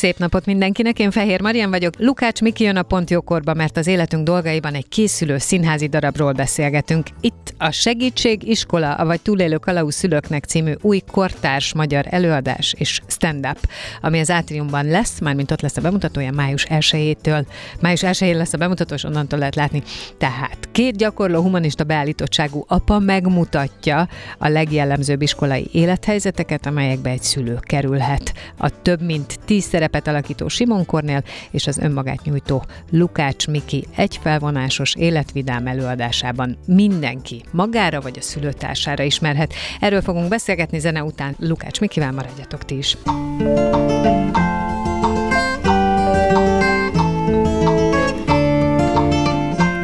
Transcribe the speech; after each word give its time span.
Szép 0.00 0.18
napot 0.18 0.46
mindenkinek, 0.46 0.98
én 0.98 1.10
Fehér 1.10 1.40
Marian 1.40 1.70
vagyok. 1.70 1.94
Lukács 1.98 2.40
Miki 2.40 2.64
jön 2.64 2.76
a 2.76 2.82
pont 2.82 3.10
jókorba, 3.10 3.54
mert 3.54 3.76
az 3.76 3.86
életünk 3.86 4.24
dolgaiban 4.24 4.74
egy 4.74 4.88
készülő 4.88 5.38
színházi 5.38 5.86
darabról 5.86 6.32
beszélgetünk. 6.32 7.06
Itt 7.20 7.54
a 7.58 7.70
Segítség 7.70 8.48
iskola, 8.48 9.04
vagy 9.04 9.20
túlélő 9.20 9.56
kalauz 9.56 9.94
szülőknek 9.94 10.44
című 10.44 10.72
új 10.80 11.00
kortárs 11.10 11.74
magyar 11.74 12.06
előadás 12.08 12.74
és 12.78 13.00
stand-up, 13.06 13.58
ami 14.00 14.20
az 14.20 14.30
átriumban 14.30 14.86
lesz, 14.86 15.20
mármint 15.20 15.50
ott 15.50 15.60
lesz 15.60 15.76
a 15.76 15.80
bemutatója 15.80 16.30
május 16.32 16.66
1-től. 16.68 17.46
Május 17.80 18.02
1 18.02 18.34
lesz 18.34 18.52
a 18.52 18.58
bemutató, 18.58 18.94
és 18.94 19.04
onnantól 19.04 19.38
lehet 19.38 19.54
látni. 19.54 19.82
Tehát 20.18 20.68
két 20.72 20.96
gyakorló 20.96 21.42
humanista 21.42 21.84
beállítottságú 21.84 22.64
apa 22.68 22.98
megmutatja 22.98 24.08
a 24.38 24.48
legjellemzőbb 24.48 25.22
iskolai 25.22 25.68
élethelyzeteket, 25.72 26.66
amelyekbe 26.66 27.10
egy 27.10 27.22
szülő 27.22 27.58
kerülhet. 27.60 28.32
A 28.58 28.82
több 28.82 29.02
mint 29.02 29.38
tíz 29.44 29.64
szerep 29.64 29.88
szerepet 29.90 30.08
alakító 30.08 30.48
Simon 30.48 30.86
Kornél 30.86 31.22
és 31.50 31.66
az 31.66 31.78
önmagát 31.78 32.24
nyújtó 32.24 32.64
Lukács 32.90 33.48
Miki 33.48 33.86
egy 33.96 34.18
felvonásos 34.22 34.94
életvidám 34.94 35.66
előadásában 35.66 36.56
mindenki 36.66 37.42
magára 37.50 38.00
vagy 38.00 38.16
a 38.18 38.22
szülőtársára 38.22 39.02
ismerhet. 39.02 39.54
Erről 39.80 40.02
fogunk 40.02 40.28
beszélgetni 40.28 40.78
zene 40.78 41.02
után 41.02 41.34
Lukács 41.38 41.80
Mikivel, 41.80 42.12
maradjatok 42.12 42.64
ti 42.64 42.76
is. 42.76 42.96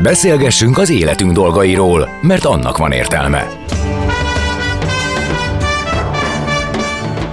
Beszélgessünk 0.02 0.78
az 0.78 0.90
életünk 0.90 1.32
dolgairól, 1.32 2.08
mert 2.22 2.44
annak 2.44 2.76
van 2.76 2.92
értelme. 2.92 3.46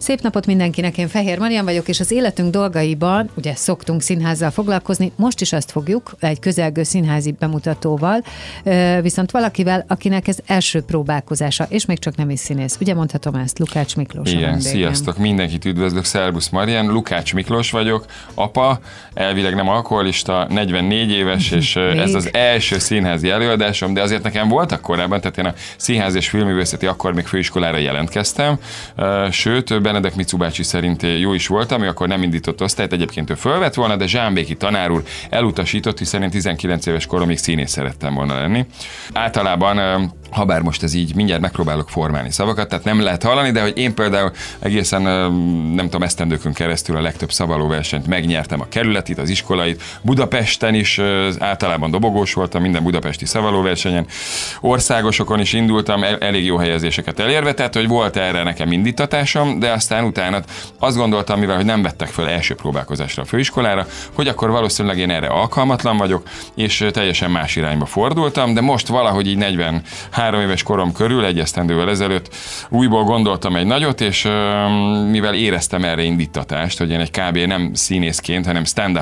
Szép 0.00 0.20
napot 0.20 0.46
mindenkinek, 0.46 0.98
én 0.98 1.08
Fehér 1.08 1.38
Marian 1.38 1.64
vagyok, 1.64 1.88
és 1.88 2.00
az 2.00 2.10
életünk 2.10 2.50
dolgaiban, 2.50 3.30
ugye 3.34 3.54
szoktunk 3.54 4.02
színházzal 4.02 4.50
foglalkozni, 4.50 5.12
most 5.16 5.40
is 5.40 5.52
azt 5.52 5.70
fogjuk, 5.70 6.14
egy 6.20 6.38
közelgő 6.38 6.82
színházi 6.82 7.34
bemutatóval, 7.38 8.24
viszont 9.00 9.30
valakivel, 9.30 9.84
akinek 9.88 10.28
ez 10.28 10.38
első 10.46 10.82
próbálkozása, 10.82 11.66
és 11.68 11.86
még 11.86 11.98
csak 11.98 12.16
nem 12.16 12.30
is 12.30 12.38
színész. 12.38 12.76
Ugye 12.80 12.94
mondhatom 12.94 13.34
ezt, 13.34 13.58
Lukács 13.58 13.96
Miklós. 13.96 14.32
Igen, 14.32 14.60
sziasztok, 14.60 15.18
mindenkit 15.18 15.64
üdvözlök, 15.64 16.04
Szerbusz 16.04 16.48
Marian, 16.48 16.86
Lukács 16.86 17.34
Miklós 17.34 17.70
vagyok, 17.70 18.04
apa, 18.34 18.80
elvileg 19.14 19.54
nem 19.54 19.68
alkoholista, 19.68 20.46
44 20.48 21.10
éves, 21.10 21.50
és 21.60 21.76
ez 21.76 22.14
az 22.14 22.28
első 22.32 22.78
színházi 22.78 23.30
előadásom, 23.30 23.94
de 23.94 24.02
azért 24.02 24.22
nekem 24.22 24.48
voltak 24.48 24.80
korábban, 24.80 25.20
tehát 25.20 25.38
én 25.38 25.46
a 25.46 25.54
színház 25.76 26.14
és 26.14 26.28
filmművészeti 26.28 26.86
akkor 26.86 27.14
még 27.14 27.26
főiskolára 27.26 27.76
jelentkeztem, 27.76 28.58
sőt, 29.30 29.82
Benedek 29.90 30.14
Micu 30.14 30.36
bácsi 30.36 30.62
szerint 30.62 31.02
jó 31.02 31.32
is 31.32 31.46
volt, 31.46 31.72
ami 31.72 31.86
akkor 31.86 32.08
nem 32.08 32.22
indított 32.22 32.62
osztályt, 32.62 32.92
egyébként 32.92 33.30
ő 33.30 33.34
fölvett 33.34 33.74
volna, 33.74 33.96
de 33.96 34.06
Zsámbéki 34.06 34.56
tanár 34.56 34.90
úr 34.90 35.02
elutasított, 35.30 35.98
hiszen 35.98 36.22
én 36.22 36.30
19 36.30 36.86
éves 36.86 37.06
koromig 37.06 37.38
színész 37.38 37.70
szerettem 37.70 38.14
volna 38.14 38.40
lenni. 38.40 38.66
Általában 39.12 40.12
ha 40.30 40.44
bár 40.44 40.60
most 40.60 40.82
ez 40.82 40.94
így 40.94 41.14
mindjárt 41.14 41.40
megpróbálok 41.40 41.88
formálni 41.88 42.30
szavakat, 42.30 42.68
tehát 42.68 42.84
nem 42.84 43.00
lehet 43.00 43.22
hallani, 43.22 43.50
de 43.50 43.60
hogy 43.60 43.78
én 43.78 43.94
például 43.94 44.32
egészen 44.58 45.02
nem 45.72 45.84
tudom, 45.84 46.02
esztendőkön 46.02 46.52
keresztül 46.52 46.96
a 46.96 47.00
legtöbb 47.00 47.32
szavalóversenyt 47.32 48.06
megnyertem 48.06 48.60
a 48.60 48.68
kerületit, 48.68 49.18
az 49.18 49.28
iskolait, 49.28 49.82
Budapesten 50.02 50.74
is 50.74 51.00
általában 51.38 51.90
dobogós 51.90 52.32
voltam, 52.34 52.62
minden 52.62 52.82
budapesti 52.82 53.26
szavalóversenyen, 53.26 54.06
országosokon 54.60 55.40
is 55.40 55.52
indultam, 55.52 56.02
el, 56.02 56.18
elég 56.18 56.44
jó 56.44 56.56
helyezéseket 56.56 57.18
elérve, 57.18 57.54
tehát 57.54 57.74
hogy 57.74 57.88
volt 57.88 58.16
erre 58.16 58.42
nekem 58.42 58.72
indítatásom, 58.72 59.58
de 59.58 59.72
aztán 59.72 60.04
utána 60.04 60.40
azt 60.78 60.96
gondoltam, 60.96 61.38
mivel 61.38 61.56
hogy 61.56 61.64
nem 61.64 61.82
vettek 61.82 62.08
fel 62.08 62.28
első 62.28 62.54
próbálkozásra 62.54 63.22
a 63.22 63.26
főiskolára, 63.26 63.86
hogy 64.12 64.28
akkor 64.28 64.50
valószínűleg 64.50 64.98
én 64.98 65.10
erre 65.10 65.26
alkalmatlan 65.26 65.96
vagyok, 65.96 66.22
és 66.54 66.86
teljesen 66.92 67.30
más 67.30 67.56
irányba 67.56 67.86
fordultam, 67.86 68.54
de 68.54 68.60
most 68.60 68.86
valahogy 68.86 69.26
így 69.26 69.36
40 69.36 69.82
három 70.20 70.40
éves 70.40 70.62
korom 70.62 70.92
körül, 70.92 71.24
egy 71.24 71.38
esztendővel 71.38 71.90
ezelőtt 71.90 72.34
újból 72.68 73.04
gondoltam 73.04 73.56
egy 73.56 73.66
nagyot, 73.66 74.00
és 74.00 74.28
mivel 75.10 75.34
éreztem 75.34 75.84
erre 75.84 76.02
indítatást, 76.02 76.78
hogy 76.78 76.90
én 76.90 77.00
egy 77.00 77.10
kb. 77.10 77.36
nem 77.36 77.74
színészként, 77.74 78.46
hanem 78.46 78.64
stand 78.64 79.00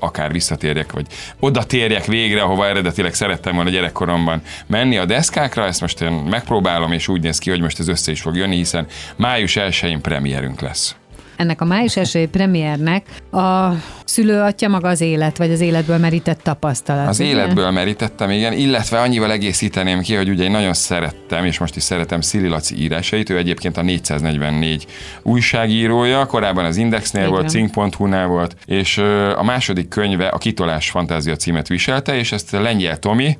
akár 0.00 0.32
visszatérjek, 0.32 0.92
vagy 0.92 1.06
oda 1.40 1.64
térjek 1.64 2.04
végre, 2.04 2.42
ahova 2.42 2.66
eredetileg 2.66 3.14
szerettem 3.14 3.54
volna 3.54 3.70
gyerekkoromban 3.70 4.42
menni 4.66 4.96
a 4.96 5.04
deszkákra, 5.04 5.66
ezt 5.66 5.80
most 5.80 6.00
én 6.00 6.12
megpróbálom, 6.12 6.92
és 6.92 7.08
úgy 7.08 7.22
néz 7.22 7.38
ki, 7.38 7.50
hogy 7.50 7.60
most 7.60 7.78
ez 7.78 7.88
össze 7.88 8.10
is 8.10 8.20
fog 8.20 8.36
jönni, 8.36 8.56
hiszen 8.56 8.86
május 9.16 9.56
1-én 9.60 10.00
premierünk 10.00 10.60
lesz 10.60 10.96
ennek 11.36 11.60
a 11.60 11.64
május 11.64 11.96
esély 11.96 12.26
premiernek 12.26 13.06
a 13.32 13.70
szülőatja 14.04 14.68
maga 14.68 14.88
az 14.88 15.00
élet, 15.00 15.36
vagy 15.36 15.50
az 15.50 15.60
életből 15.60 15.98
merített 15.98 16.42
tapasztalat. 16.42 17.08
Az 17.08 17.20
ugye? 17.20 17.28
életből 17.28 17.70
merítettem, 17.70 18.30
igen, 18.30 18.52
illetve 18.52 19.00
annyival 19.00 19.30
egészíteném 19.30 20.00
ki, 20.00 20.14
hogy 20.14 20.28
ugye 20.28 20.44
én 20.44 20.50
nagyon 20.50 20.74
szerettem, 20.74 21.44
és 21.44 21.58
most 21.58 21.76
is 21.76 21.82
szeretem 21.82 22.20
Szili 22.20 22.48
Laci 22.48 22.82
írásait, 22.82 23.30
ő 23.30 23.36
egyébként 23.36 23.76
a 23.76 23.82
444 23.82 24.86
újságírója, 25.22 26.26
korábban 26.26 26.64
az 26.64 26.76
Indexnél 26.76 27.22
igen. 27.22 27.34
volt, 27.34 27.48
Cink.hu-nál 27.48 28.26
volt, 28.26 28.56
és 28.66 28.98
a 29.36 29.42
második 29.42 29.88
könyve 29.88 30.28
a 30.28 30.38
Kitolás 30.38 30.90
Fantázia 30.90 31.36
címet 31.36 31.68
viselte, 31.68 32.16
és 32.16 32.32
ezt 32.32 32.50
Lengyel 32.50 32.98
Tomi, 32.98 33.38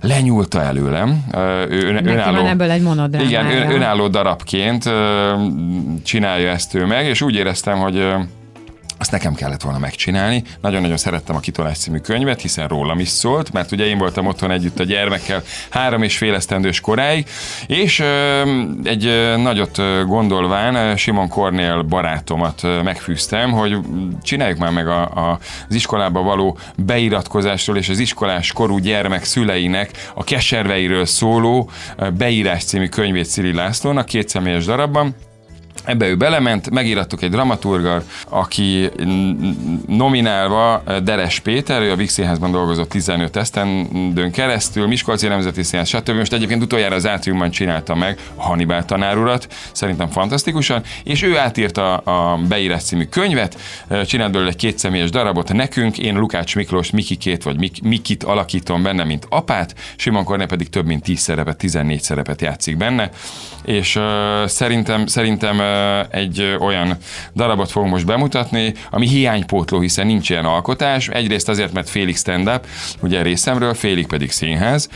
lenyúlta 0.00 0.62
előlem. 0.62 1.24
Ő, 1.68 1.92
Neki 1.92 2.08
önálló, 2.08 2.36
van 2.36 2.46
ebből 2.46 2.70
egy 2.70 2.82
monodráma. 2.82 3.24
Igen, 3.24 3.46
ön, 3.46 3.70
önálló 3.70 4.08
darabként 4.08 4.90
csinálja 6.04 6.50
ezt 6.50 6.74
ő 6.74 6.86
meg, 6.86 7.06
és 7.06 7.20
úgy 7.20 7.34
éreztem, 7.34 7.78
hogy 7.78 8.06
azt 8.98 9.10
nekem 9.10 9.34
kellett 9.34 9.62
volna 9.62 9.78
megcsinálni. 9.78 10.42
Nagyon-nagyon 10.60 10.96
szerettem 10.96 11.36
a 11.36 11.40
Kitolás 11.40 11.78
című 11.78 11.98
könyvet, 11.98 12.40
hiszen 12.40 12.68
rólam 12.68 12.98
is 12.98 13.08
szólt, 13.08 13.52
mert 13.52 13.72
ugye 13.72 13.84
én 13.84 13.98
voltam 13.98 14.26
otthon 14.26 14.50
együtt 14.50 14.80
a 14.80 14.84
gyermekkel 14.84 15.42
három 15.70 16.02
és 16.02 16.16
fél 16.16 16.34
esztendős 16.34 16.80
koráig, 16.80 17.26
és 17.66 18.04
egy 18.82 19.34
nagyot 19.36 19.76
gondolván 20.06 20.96
Simon 20.96 21.28
Kornél 21.28 21.82
barátomat 21.82 22.62
megfűztem, 22.82 23.50
hogy 23.50 23.76
csináljuk 24.22 24.58
már 24.58 24.70
meg 24.70 24.88
a, 24.88 25.00
a, 25.02 25.38
az 25.68 25.74
iskolába 25.74 26.22
való 26.22 26.58
beiratkozásról 26.76 27.76
és 27.76 27.88
az 27.88 27.98
iskolás 27.98 28.52
korú 28.52 28.78
gyermek 28.78 29.24
szüleinek 29.24 29.90
a 30.14 30.24
keserveiről 30.24 31.06
szóló 31.06 31.70
beírás 32.16 32.64
című 32.64 32.88
könyvét 32.88 33.26
Szili 33.26 33.52
Lászlónak 33.52 34.06
két 34.06 34.28
személyes 34.28 34.64
darabban, 34.64 35.14
Ebbe 35.84 36.06
ő 36.06 36.16
belement, 36.16 36.70
megírattuk 36.70 37.22
egy 37.22 37.30
dramaturgal, 37.30 38.02
aki 38.28 38.90
nominálva 39.86 40.82
Deres 41.02 41.40
Péter, 41.40 41.82
ő 41.82 41.90
a 41.90 41.96
Vix 41.96 42.12
Színházban 42.12 42.50
dolgozott 42.50 42.88
15 42.88 43.36
esztendőn 43.36 44.30
keresztül, 44.30 44.86
Miskolci 44.86 45.26
Nemzeti 45.26 45.62
Színház, 45.62 45.88
stb. 45.88 46.10
Most 46.10 46.32
egyébként 46.32 46.62
utoljára 46.62 46.94
az 46.94 47.06
Átriumban 47.06 47.50
csinálta 47.50 47.94
meg 47.94 48.18
a 48.34 48.42
Hannibal 48.42 48.84
tanárurat, 48.84 49.46
szerintem 49.72 50.08
fantasztikusan, 50.08 50.82
és 51.04 51.22
ő 51.22 51.38
átírta 51.38 51.96
a 51.96 52.36
Beírás 52.48 52.82
című 52.82 53.04
könyvet, 53.04 53.58
csinált 54.06 54.32
belőle 54.32 54.50
egy 54.50 54.56
kétszemélyes 54.56 55.10
darabot 55.10 55.52
nekünk, 55.52 55.98
én 55.98 56.18
Lukács 56.18 56.56
Miklós 56.56 56.90
Mikikét 56.90 57.42
vagy 57.42 57.58
Mik- 57.58 57.82
Mikit 57.82 58.22
alakítom 58.22 58.82
benne, 58.82 59.04
mint 59.04 59.26
apát, 59.28 59.74
Simon 59.96 60.24
Korné 60.24 60.44
pedig 60.44 60.68
több 60.68 60.86
mint 60.86 61.02
10 61.02 61.20
szerepet, 61.20 61.56
14 61.56 62.02
szerepet 62.02 62.40
játszik 62.40 62.76
benne, 62.76 63.10
és 63.64 63.96
uh, 63.96 64.02
szerintem, 64.46 65.06
szerintem 65.06 65.60
egy 66.10 66.56
olyan 66.60 66.96
darabot 67.34 67.70
fogunk 67.70 67.92
most 67.92 68.06
bemutatni, 68.06 68.74
ami 68.90 69.06
hiánypótló, 69.08 69.80
hiszen 69.80 70.06
nincs 70.06 70.30
ilyen 70.30 70.44
alkotás. 70.44 71.08
Egyrészt 71.08 71.48
azért, 71.48 71.72
mert 71.72 71.88
félig 71.88 72.16
stand-up, 72.16 72.66
ugye 73.00 73.22
részemről, 73.22 73.74
félig 73.74 74.06
pedig 74.06 74.30
színház. 74.30 74.88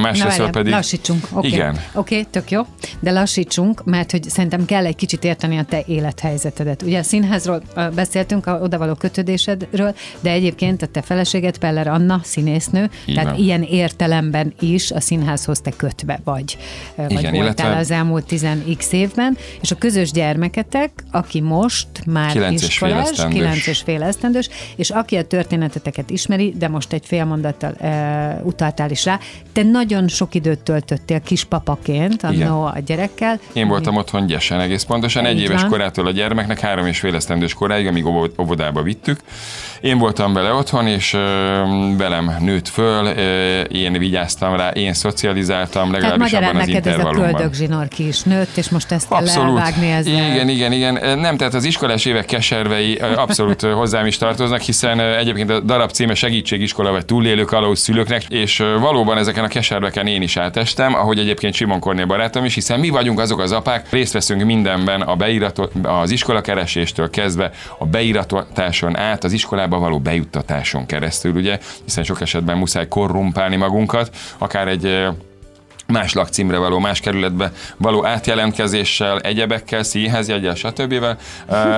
Másrészt 0.00 0.50
pedig... 0.50 0.72
Lassítsunk. 0.72 1.26
Okay. 1.32 1.50
Igen. 1.50 1.70
Oké, 1.70 1.80
okay, 1.94 2.26
tök 2.30 2.50
jó, 2.50 2.62
de 3.00 3.10
lassítsunk, 3.10 3.84
mert 3.84 4.10
hogy 4.10 4.22
szerintem 4.28 4.64
kell 4.64 4.86
egy 4.86 4.96
kicsit 4.96 5.24
érteni 5.24 5.58
a 5.58 5.62
te 5.64 5.82
élethelyzetedet. 5.86 6.82
Ugye 6.82 6.98
a 6.98 7.02
színházról 7.02 7.62
beszéltünk, 7.94 8.46
a 8.46 8.58
odavaló 8.62 8.94
kötődésedről, 8.94 9.94
de 10.20 10.30
egyébként 10.30 10.82
a 10.82 10.86
te 10.86 11.02
feleséged 11.02 11.58
Peller 11.58 11.88
Anna, 11.88 12.20
színésznő, 12.22 12.90
Így 13.06 13.14
tehát 13.14 13.30
van. 13.30 13.38
ilyen 13.38 13.62
értelemben 13.62 14.54
is 14.60 14.90
a 14.90 15.00
színházhoz 15.00 15.60
te 15.60 15.70
kötve 15.76 16.20
vagy. 16.24 16.58
vagy 16.96 17.10
Igen, 17.10 17.32
voltál 17.32 17.42
illetve- 17.42 17.76
az 17.78 17.90
elmúlt 17.90 18.24
10x 18.30 18.92
évben, 18.92 19.36
és 19.60 19.70
a 19.70 19.74
közös 19.76 19.97
gyermeketek, 20.04 20.90
aki 21.10 21.40
most 21.40 21.88
már 22.06 22.32
Kilenc 22.32 22.62
és 22.62 22.78
fél 22.78 22.88
iskolás, 22.88 23.10
esztendős. 23.10 23.38
9 23.38 23.66
és 23.66 23.78
fél 23.78 24.02
esztendős, 24.02 24.48
és 24.76 24.90
aki 24.90 25.16
a 25.16 25.24
történeteteket 25.24 26.10
ismeri, 26.10 26.54
de 26.58 26.68
most 26.68 26.92
egy 26.92 27.06
fél 27.06 27.24
mondattal 27.24 27.72
e, 27.72 28.40
utaltál 28.44 28.90
is 28.90 29.04
rá, 29.04 29.18
te 29.52 29.62
nagyon 29.62 30.08
sok 30.08 30.34
időt 30.34 30.58
töltöttél 30.58 31.20
kispapaként 31.20 32.22
annó 32.22 32.64
a 32.64 32.78
gyerekkel. 32.86 33.40
Én 33.52 33.68
voltam 33.68 33.96
otthon 33.96 34.26
gyesen 34.26 34.60
egész 34.60 34.82
pontosan, 34.82 35.26
egy 35.26 35.40
éves 35.40 35.64
korától 35.64 36.06
a 36.06 36.10
gyermeknek, 36.10 36.60
három 36.60 36.86
és 36.86 36.98
fél 36.98 37.14
esztendős 37.14 37.54
koráig, 37.54 37.86
amíg 37.86 38.06
óvod- 38.06 38.40
óvodába 38.40 38.82
vittük. 38.82 39.20
Én 39.80 39.98
voltam 39.98 40.32
vele 40.32 40.52
otthon, 40.52 40.86
és 40.86 41.10
velem 41.96 42.36
nőtt 42.40 42.68
föl, 42.68 43.06
én 43.66 43.92
vigyáztam 43.92 44.56
rá, 44.56 44.68
én 44.68 44.92
szocializáltam, 44.92 45.90
Tehát 45.90 45.92
legalábbis 45.92 46.32
magyarán 46.32 46.48
abban 46.48 46.60
az 46.60 46.66
neked 46.66 46.86
ez 46.86 47.04
a 47.04 47.10
köldögzsinór 47.10 47.88
ki 47.88 48.06
is 48.06 48.22
nőtt, 48.22 48.56
és 48.56 48.68
most 48.68 48.92
ezt 48.92 49.06
Abszolút. 49.10 49.58
elvágni 49.58 49.90
ezzel. 49.90 50.12
Igen, 50.12 50.48
igen, 50.48 50.72
igen. 50.72 51.18
Nem, 51.18 51.36
tehát 51.36 51.54
az 51.54 51.64
iskolás 51.64 52.04
évek 52.04 52.24
keservei 52.24 52.94
abszolút 52.94 53.60
hozzám 53.60 54.06
is 54.06 54.16
tartoznak, 54.16 54.60
hiszen 54.60 55.00
egyébként 55.00 55.50
a 55.50 55.60
darab 55.60 55.90
címe 55.90 56.14
segítségiskola 56.14 56.90
vagy 56.90 57.04
túlélő 57.04 57.44
kalauz 57.44 57.78
szülőknek, 57.78 58.22
és 58.28 58.62
valóban 58.80 59.18
ezeken 59.18 59.44
a 59.44 59.48
keserveken 59.48 60.06
én 60.06 60.22
is 60.22 60.36
átestem, 60.36 60.94
ahogy 60.94 61.18
egyébként 61.18 61.54
Simon 61.54 61.80
Kornél 61.80 62.06
barátom 62.06 62.44
is, 62.44 62.54
hiszen 62.54 62.80
mi 62.80 62.88
vagyunk 62.88 63.20
azok 63.20 63.40
az 63.40 63.52
apák, 63.52 63.90
részt 63.90 64.12
veszünk 64.12 64.44
mindenben 64.44 65.00
a 65.00 65.16
beiratot, 65.16 65.72
az 65.82 66.10
iskolakereséstől 66.10 67.10
kezdve 67.10 67.50
a 67.78 67.86
beiratáson 67.86 68.96
át, 68.96 69.24
az 69.24 69.32
iskolába 69.68 69.78
való 69.78 69.98
bejuttatáson 70.00 70.86
keresztül, 70.86 71.34
ugye, 71.34 71.58
hiszen 71.84 72.04
sok 72.04 72.20
esetben 72.20 72.58
muszáj 72.58 72.88
korrumpálni 72.88 73.56
magunkat, 73.56 74.16
akár 74.38 74.68
egy 74.68 75.06
más 75.92 76.12
lakcímre 76.12 76.58
való, 76.58 76.78
más 76.78 77.00
kerületbe 77.00 77.52
való 77.76 78.06
átjelentkezéssel, 78.06 79.18
egyebekkel, 79.18 79.82
színházjegyel, 79.82 80.54
stb. 80.54 80.94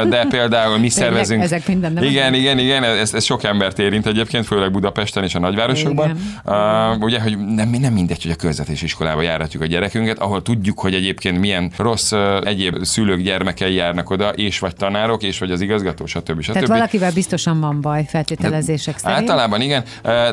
De 0.08 0.26
például 0.30 0.78
mi 0.78 0.88
szervezünk... 0.88 1.42
ezek 1.42 1.66
minden 1.66 1.92
nem 1.92 2.04
Igen, 2.04 2.34
igen, 2.34 2.58
igen, 2.58 2.84
ez, 2.84 3.14
ez 3.14 3.24
sok 3.24 3.44
embert 3.44 3.78
érint 3.78 4.06
egyébként, 4.06 4.46
főleg 4.46 4.70
Budapesten 4.70 5.24
és 5.24 5.34
a 5.34 5.38
nagyvárosokban. 5.38 6.10
Uh, 6.44 6.54
ugye, 7.00 7.20
hogy 7.20 7.38
nem, 7.38 7.70
nem 7.70 7.92
mindegy, 7.92 8.22
hogy 8.22 8.30
a 8.30 8.34
közvetés 8.34 8.82
iskolába 8.82 9.22
járatjuk 9.22 9.62
a 9.62 9.66
gyerekünket, 9.66 10.18
ahol 10.18 10.42
tudjuk, 10.42 10.80
hogy 10.80 10.94
egyébként 10.94 11.38
milyen 11.38 11.70
rossz 11.76 12.12
uh, 12.12 12.20
egyéb 12.44 12.84
szülők 12.84 13.20
gyermekei 13.20 13.74
járnak 13.74 14.10
oda, 14.10 14.28
és 14.28 14.58
vagy 14.58 14.76
tanárok, 14.76 15.22
és 15.22 15.38
vagy 15.38 15.50
az 15.50 15.60
igazgató, 15.60 16.06
stb. 16.06 16.40
stb. 16.40 16.52
Tehát 16.52 16.68
valakivel 16.68 17.12
biztosan 17.12 17.60
van 17.60 17.80
baj 17.80 18.04
feltételezések 18.08 18.98
szerint. 18.98 19.20
Általában 19.20 19.60
igen, 19.60 19.82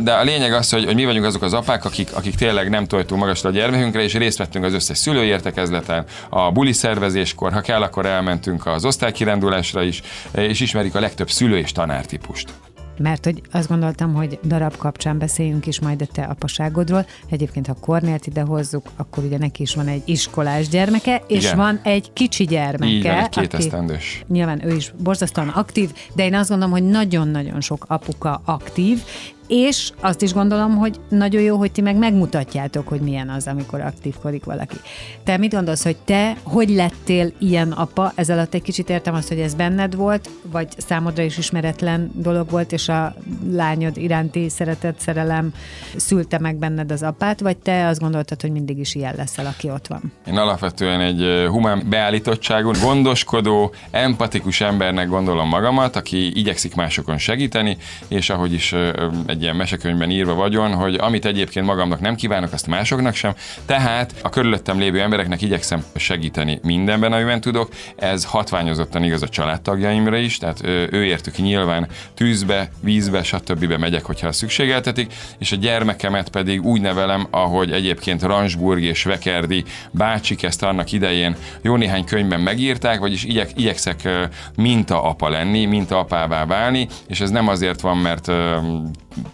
de 0.03 0.11
a 0.11 0.23
lényeg 0.23 0.53
az, 0.53 0.69
hogy, 0.69 0.85
hogy 0.85 0.95
mi 0.95 1.05
vagyunk 1.05 1.25
azok 1.25 1.41
az 1.41 1.53
apák, 1.53 1.85
akik, 1.85 2.09
akik 2.13 2.35
tényleg 2.35 2.69
nem 2.69 2.85
tojtunk 2.85 3.21
magasra 3.21 3.49
a 3.49 3.53
gyermekünkre, 3.69 4.03
és 4.03 4.13
részt 4.13 4.37
vettünk 4.37 4.65
az 4.65 4.73
összes 4.73 4.97
szülői 4.97 5.27
értekezleten, 5.27 6.05
a 6.29 6.51
buli 6.51 6.73
szervezéskor, 6.73 7.53
ha 7.53 7.61
kell, 7.61 7.81
akkor 7.81 8.05
elmentünk 8.05 8.65
az 8.65 8.85
osztálykirándulásra 8.85 9.83
is, 9.83 10.01
és 10.31 10.59
ismerik 10.59 10.95
a 10.95 10.99
legtöbb 10.99 11.29
szülő 11.29 11.57
és 11.57 11.71
tanártípust. 11.71 12.53
Mert 12.99 13.23
hogy 13.23 13.41
azt 13.51 13.67
gondoltam, 13.67 14.13
hogy 14.13 14.39
darab 14.43 14.77
kapcsán 14.77 15.17
beszéljünk 15.17 15.65
is 15.65 15.79
majd 15.79 16.01
a 16.01 16.05
te 16.05 16.23
apaságodról. 16.23 17.05
Egyébként, 17.29 17.67
ha 17.67 17.73
Kornélt 17.73 18.27
ide 18.27 18.41
hozzuk, 18.41 18.85
akkor 18.95 19.23
ugye 19.23 19.37
neki 19.37 19.61
is 19.61 19.75
van 19.75 19.87
egy 19.87 20.01
iskolás 20.05 20.67
gyermeke, 20.67 21.23
és 21.27 21.43
Igen. 21.43 21.57
van 21.57 21.79
egy 21.83 22.13
kicsi 22.13 22.45
gyermeke. 22.45 22.91
Így 22.91 23.03
van, 23.03 23.17
egy 23.17 23.29
két 23.29 23.53
aki- 23.53 23.63
esztendős. 23.63 24.23
Nyilván 24.27 24.65
ő 24.65 24.75
is 24.75 24.93
borzasztóan 25.03 25.47
aktív, 25.47 25.89
de 26.13 26.25
én 26.25 26.33
azt 26.33 26.49
gondolom, 26.49 26.73
hogy 26.73 26.83
nagyon-nagyon 26.83 27.61
sok 27.61 27.85
apuka 27.87 28.41
aktív, 28.45 29.03
és 29.47 29.91
azt 29.99 30.21
is 30.21 30.33
gondolom, 30.33 30.77
hogy 30.77 30.99
nagyon 31.09 31.41
jó, 31.41 31.57
hogy 31.57 31.71
ti 31.71 31.81
meg 31.81 31.95
megmutatjátok, 31.95 32.87
hogy 32.87 32.99
milyen 32.99 33.29
az, 33.29 33.47
amikor 33.47 33.81
aktívkodik 33.81 34.43
valaki. 34.43 34.75
Te 35.23 35.37
mit 35.37 35.53
gondolsz, 35.53 35.83
hogy 35.83 35.95
te 36.05 36.37
hogy 36.43 36.69
lettél 36.69 37.31
ilyen 37.39 37.71
apa? 37.71 38.11
Ez 38.15 38.29
alatt 38.29 38.53
egy 38.53 38.61
kicsit 38.61 38.89
értem 38.89 39.13
azt, 39.13 39.27
hogy 39.27 39.39
ez 39.39 39.53
benned 39.53 39.95
volt, 39.95 40.29
vagy 40.51 40.67
számodra 40.77 41.23
is 41.23 41.37
ismeretlen 41.37 42.11
dolog 42.13 42.49
volt, 42.49 42.71
és 42.71 42.89
a 42.89 43.15
lányod 43.51 43.97
iránti 43.97 44.49
szeretet, 44.49 44.99
szerelem 44.99 45.53
szülte 45.95 46.39
meg 46.39 46.55
benned 46.55 46.91
az 46.91 47.03
apát, 47.03 47.39
vagy 47.39 47.57
te 47.57 47.87
azt 47.87 47.99
gondoltad, 47.99 48.41
hogy 48.41 48.51
mindig 48.51 48.77
is 48.77 48.95
ilyen 48.95 49.13
leszel, 49.17 49.45
aki 49.45 49.69
ott 49.69 49.87
van? 49.87 50.11
Én 50.27 50.37
alapvetően 50.37 51.01
egy 51.01 51.47
humán 51.49 51.83
beállítottságú, 51.89 52.71
gondoskodó, 52.81 53.73
empatikus 53.91 54.61
embernek 54.61 55.07
gondolom 55.07 55.47
magamat, 55.47 55.95
aki 55.95 56.37
igyekszik 56.39 56.75
másokon 56.75 57.17
segíteni, 57.17 57.77
és 58.07 58.29
ahogy 58.29 58.53
is 58.53 58.71
ö, 58.71 59.07
egy 59.37 59.43
ilyen 59.43 59.55
mesekönyvben 59.55 60.11
írva 60.11 60.33
vagyon, 60.33 60.73
hogy 60.73 60.95
amit 60.95 61.25
egyébként 61.25 61.65
magamnak 61.65 61.99
nem 61.99 62.15
kívánok, 62.15 62.53
azt 62.53 62.67
másoknak 62.67 63.15
sem. 63.15 63.33
Tehát 63.65 64.13
a 64.21 64.29
körülöttem 64.29 64.79
lévő 64.79 65.01
embereknek 65.01 65.41
igyekszem 65.41 65.83
segíteni 65.95 66.59
mindenben, 66.63 67.13
amiben 67.13 67.41
tudok. 67.41 67.69
Ez 67.95 68.25
hatványozottan 68.25 69.03
igaz 69.03 69.21
a 69.21 69.27
családtagjaimra 69.27 70.17
is, 70.17 70.37
tehát 70.37 70.61
ő 70.91 71.05
értük 71.05 71.37
nyilván 71.37 71.87
tűzbe, 72.13 72.69
vízbe, 72.81 73.23
stb. 73.23 73.73
megyek, 73.73 74.05
hogyha 74.05 74.31
szükségeltetik, 74.31 75.13
és 75.37 75.51
a 75.51 75.55
gyermekemet 75.55 76.29
pedig 76.29 76.65
úgy 76.65 76.81
nevelem, 76.81 77.27
ahogy 77.29 77.71
egyébként 77.71 78.21
Ransburg 78.21 78.83
és 78.83 79.03
Vekerdi 79.03 79.63
bácsik 79.91 80.43
ezt 80.43 80.63
annak 80.63 80.91
idején 80.91 81.35
jó 81.61 81.75
néhány 81.75 82.05
könyvben 82.05 82.39
megírták, 82.39 82.99
vagyis 82.99 83.23
igyek, 83.23 83.49
igyekszek 83.55 84.09
minta 84.55 85.03
apa 85.03 85.29
lenni, 85.29 85.65
minta 85.65 85.99
apává 85.99 86.45
válni, 86.45 86.87
és 87.07 87.21
ez 87.21 87.29
nem 87.29 87.47
azért 87.47 87.81
van, 87.81 87.97
mert 87.97 88.31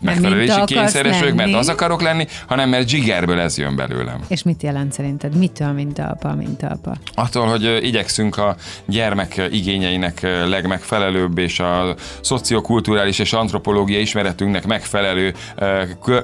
megfelelési 0.01 0.63
kényszeres 0.65 1.19
vagyok, 1.19 1.35
mert 1.35 1.53
az 1.53 1.69
akarok 1.69 2.01
lenni, 2.01 2.27
hanem 2.47 2.69
mert 2.69 2.87
zsigerből 2.87 3.39
ez 3.39 3.57
jön 3.57 3.75
belőlem. 3.75 4.19
És 4.27 4.43
mit 4.43 4.63
jelent 4.63 4.93
szerinted? 4.93 5.35
Mitől, 5.35 5.71
mint 5.71 5.99
a 5.99 6.09
apa, 6.09 6.35
mint 6.35 6.63
a 6.63 6.69
apa? 6.69 6.95
Attól, 7.15 7.47
hogy 7.47 7.79
igyekszünk 7.81 8.37
a 8.37 8.55
gyermek 8.85 9.49
igényeinek 9.51 10.21
legmegfelelőbb 10.47 11.37
és 11.37 11.59
a 11.59 11.95
szociokulturális 12.21 13.19
és 13.19 13.33
antropológiai 13.33 14.01
ismeretünknek 14.01 14.65
megfelelő 14.65 15.33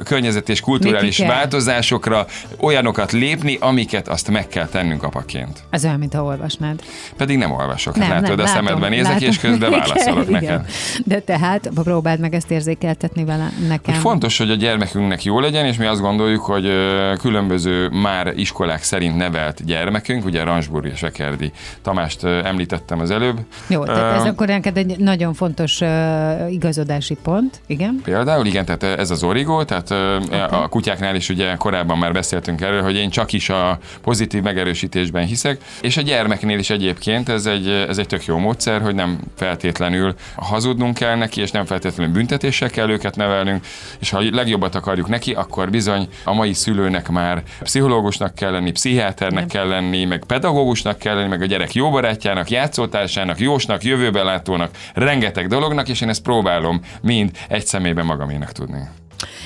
környezet 0.04 0.50
és 0.50 0.60
kulturális 0.60 1.18
változásokra 1.18 2.26
olyanokat 2.60 3.12
lépni, 3.12 3.58
amiket 3.60 4.08
azt 4.08 4.30
meg 4.30 4.48
kell 4.48 4.68
tennünk 4.68 5.04
apaként. 5.04 5.64
Ez 5.70 5.86
olyan, 5.86 6.00
mint 6.00 6.14
ha 6.14 6.24
olvasnád. 6.24 6.82
Pedig 7.18 7.38
nem 7.38 7.52
olvasok. 7.52 7.96
Nem, 7.96 8.10
hát 8.10 8.22
látod, 8.22 8.40
a 8.40 8.48
szemedben 8.48 8.90
nézek, 8.90 9.12
látom. 9.12 9.30
és 9.30 9.38
közben 9.38 9.72
válaszolok 9.80 10.28
igen. 10.30 10.44
neked. 10.44 10.66
De 11.06 11.20
tehát 11.20 11.70
próbáld 11.74 12.20
meg 12.20 12.34
ezt 12.34 12.52
érzékeltetni 12.52 13.24
vele 13.24 13.52
nekem. 13.68 13.94
Hogy 13.94 14.04
fontos, 14.04 14.38
hogy 14.38 14.52
a 14.52 14.56
gyermekünknek 14.56 15.24
jó 15.24 15.40
legyen, 15.40 15.66
és 15.66 15.78
mi 15.78 15.86
azt 15.86 16.02
gondoljuk, 16.02 16.42
hogy 16.42 16.72
különböző 17.20 17.90
már 17.90 18.34
iskolák 18.36 18.84
szerint 18.84 19.18
nevelt 19.18 19.66
gyermekünk, 19.66 20.26
ugye 20.26 20.44
Ransburg 20.44 20.86
és 20.86 21.02
Vekerdi 21.02 21.52
Tamást 21.82 22.24
említettem 22.24 23.00
az 23.00 23.12
előbb. 23.12 23.40
Jó, 23.68 23.84
tehát 23.84 24.16
ez 24.16 24.26
Ö, 24.26 24.28
akkor 24.28 24.48
neked 24.48 24.78
egy 24.78 24.98
nagyon 24.98 25.34
fontos 25.34 25.82
uh, 25.82 26.52
igazodási 26.52 27.18
pont, 27.24 27.62
igen? 27.68 28.02
Például, 28.04 28.46
igen, 28.46 28.66
tehát 28.66 28.84
ez 29.00 29.12
az 29.12 29.24
origó, 29.24 29.64
tehát 29.64 29.92
okay. 29.92 30.40
a 30.40 30.68
kutyáknál 30.68 31.16
is 31.16 31.30
ugye 31.30 31.56
korábban 31.56 31.98
már 31.98 32.12
beszéltünk 32.12 32.62
erről, 32.62 32.82
hogy 32.82 32.96
én 32.96 33.10
csak 33.10 33.34
is 33.34 33.50
a 33.50 33.78
pozitív 34.02 34.42
megerősítésben 34.42 35.26
hiszek, 35.26 35.62
és 35.82 35.98
a 35.98 36.02
gyermeknél 36.02 36.60
is 36.60 36.70
egyébként 36.70 37.30
ez 37.30 37.46
egy, 37.46 37.68
ez 37.68 37.98
egy 37.98 38.08
tök 38.08 38.26
jó 38.26 38.38
módszer, 38.38 38.82
hogy 38.82 38.96
nem 38.96 39.20
feltétlenül 39.36 40.16
hazudnunk 40.36 40.94
kell 40.94 41.16
neki, 41.16 41.42
és 41.42 41.52
nem 41.52 41.66
feltétlenül 41.66 42.14
büntetéssel 42.14 42.70
kell 42.70 42.90
őket 42.90 43.16
nevelnünk, 43.50 43.66
és 44.00 44.10
ha 44.10 44.18
a 44.18 44.24
legjobbat 44.32 44.76
akarjuk 44.76 45.08
neki, 45.08 45.34
akkor 45.34 45.70
bizony 45.70 46.08
a 46.24 46.34
mai 46.34 46.54
szülőnek 46.54 47.10
már 47.10 47.44
pszichológusnak 47.60 48.36
kell 48.36 48.52
lenni, 48.52 48.72
pszichiáternek 48.72 49.48
kell 49.48 49.68
lenni, 49.68 50.06
meg 50.06 50.24
pedagógusnak 50.26 50.98
kell 50.98 51.16
lenni, 51.16 51.30
meg 51.30 51.42
a 51.42 51.46
gyerek 51.46 51.74
jó 51.74 51.90
barátjának, 51.90 52.50
játszótársának, 52.50 53.40
jósnak, 53.40 53.84
jövőbelátónak, 53.84 54.72
rengeteg 54.94 55.48
dolognak, 55.48 55.90
és 55.90 56.02
én 56.02 56.10
ezt 56.10 56.22
próbálom 56.22 56.82
mind 57.02 57.32
egy 57.48 57.66
személyben 57.66 58.06
magaménak 58.06 58.52
tudni. 58.52 58.99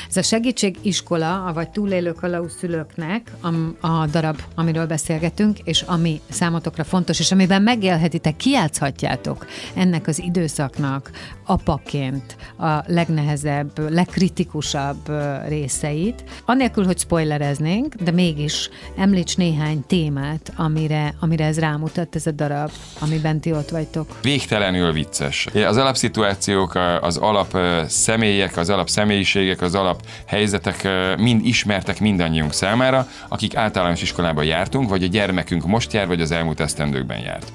Ez 0.10 0.18
a 0.18 0.22
segítségiskola, 0.22 1.52
vagy 1.54 1.70
túlélő 1.70 2.12
kalauszülőknek 2.12 3.32
a, 3.42 3.88
a 3.88 4.06
darab, 4.06 4.42
amiről 4.56 4.86
beszélgetünk, 4.86 5.60
és 5.60 5.82
ami 5.82 6.22
számotokra 6.30 6.84
fontos, 6.84 7.20
és 7.20 7.32
amiben 7.32 7.62
megélhetitek, 7.62 8.36
kiátszhatjátok 8.36 9.46
ennek 9.76 10.08
az 10.08 10.20
időszaknak 10.20 11.12
apaként 11.46 12.36
a 12.58 12.84
legnehezebb, 12.86 13.90
legkritikusabb 13.90 15.12
részeit. 15.48 16.24
Annélkül, 16.46 16.86
hogy 16.86 17.00
spoilereznénk, 17.00 17.96
de 17.96 18.12
mégis 18.12 18.70
említs 18.98 19.38
néhány 19.38 19.84
témát, 19.88 20.54
amire, 20.56 21.14
amire 21.20 21.46
ez 21.46 21.60
rámutat, 21.60 22.16
ez 22.16 22.28
a 22.28 22.32
darab, 22.32 22.72
amiben 23.00 23.40
ti 23.40 23.52
ott 23.52 23.70
vagytok. 23.70 24.18
Végtelenül 24.22 24.92
vicces. 24.92 25.48
Az 25.54 25.78
alapszituációk, 25.78 26.76
az 27.02 27.18
alap 27.18 27.58
személyek, 27.88 28.58
az 28.58 28.70
alap 28.70 28.90
személyiségek, 28.90 29.62
az 29.64 29.76
alap 29.76 30.02
helyzetek 30.26 30.88
mind 31.18 31.46
ismertek 31.46 32.00
mindannyiunk 32.00 32.54
számára, 32.54 33.08
akik 33.28 33.56
általános 33.56 34.02
iskolába 34.02 34.42
jártunk, 34.42 34.90
vagy 34.90 35.04
a 35.04 35.08
gyermekünk 35.08 35.66
most 35.66 35.94
jár, 35.94 36.08
vagy 36.08 36.22
az 36.22 36.32
elmúlt 36.32 36.60
esztendőkben 36.60 37.20
járt. 37.20 37.52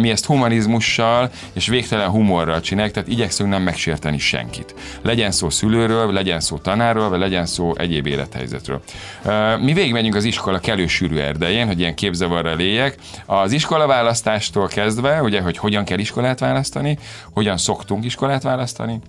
Mi 0.00 0.10
ezt 0.10 0.26
humanizmussal 0.26 1.30
és 1.52 1.66
végtelen 1.66 2.08
humorral 2.08 2.60
csináljuk, 2.60 2.94
tehát 2.94 3.08
igyekszünk 3.08 3.50
nem 3.50 3.62
megsérteni 3.62 4.18
senkit. 4.18 4.74
Legyen 5.02 5.30
szó 5.30 5.50
szülőről, 5.50 6.12
legyen 6.12 6.40
szó 6.40 6.58
tanárról, 6.58 7.08
vagy 7.08 7.18
legyen 7.18 7.46
szó 7.46 7.72
egyéb 7.76 8.06
élethelyzetről. 8.06 8.82
Mi 9.60 9.72
végigmegyünk 9.72 10.14
az 10.14 10.24
iskola 10.24 10.58
kellő 10.58 10.86
sűrű 10.86 11.16
erdején, 11.16 11.66
hogy 11.66 11.80
ilyen 11.80 11.94
képzavarra 11.94 12.54
léjek. 12.54 12.96
Az 13.26 13.52
iskola 13.52 13.86
választástól 13.86 14.68
kezdve, 14.68 15.22
ugye, 15.22 15.40
hogy 15.40 15.56
hogyan 15.58 15.84
kell 15.84 15.98
iskolát 15.98 16.38
választani, 16.38 16.98
hogyan 17.32 17.56
szoktunk 17.56 18.04
iskolát 18.04 18.42
választani, 18.42 19.00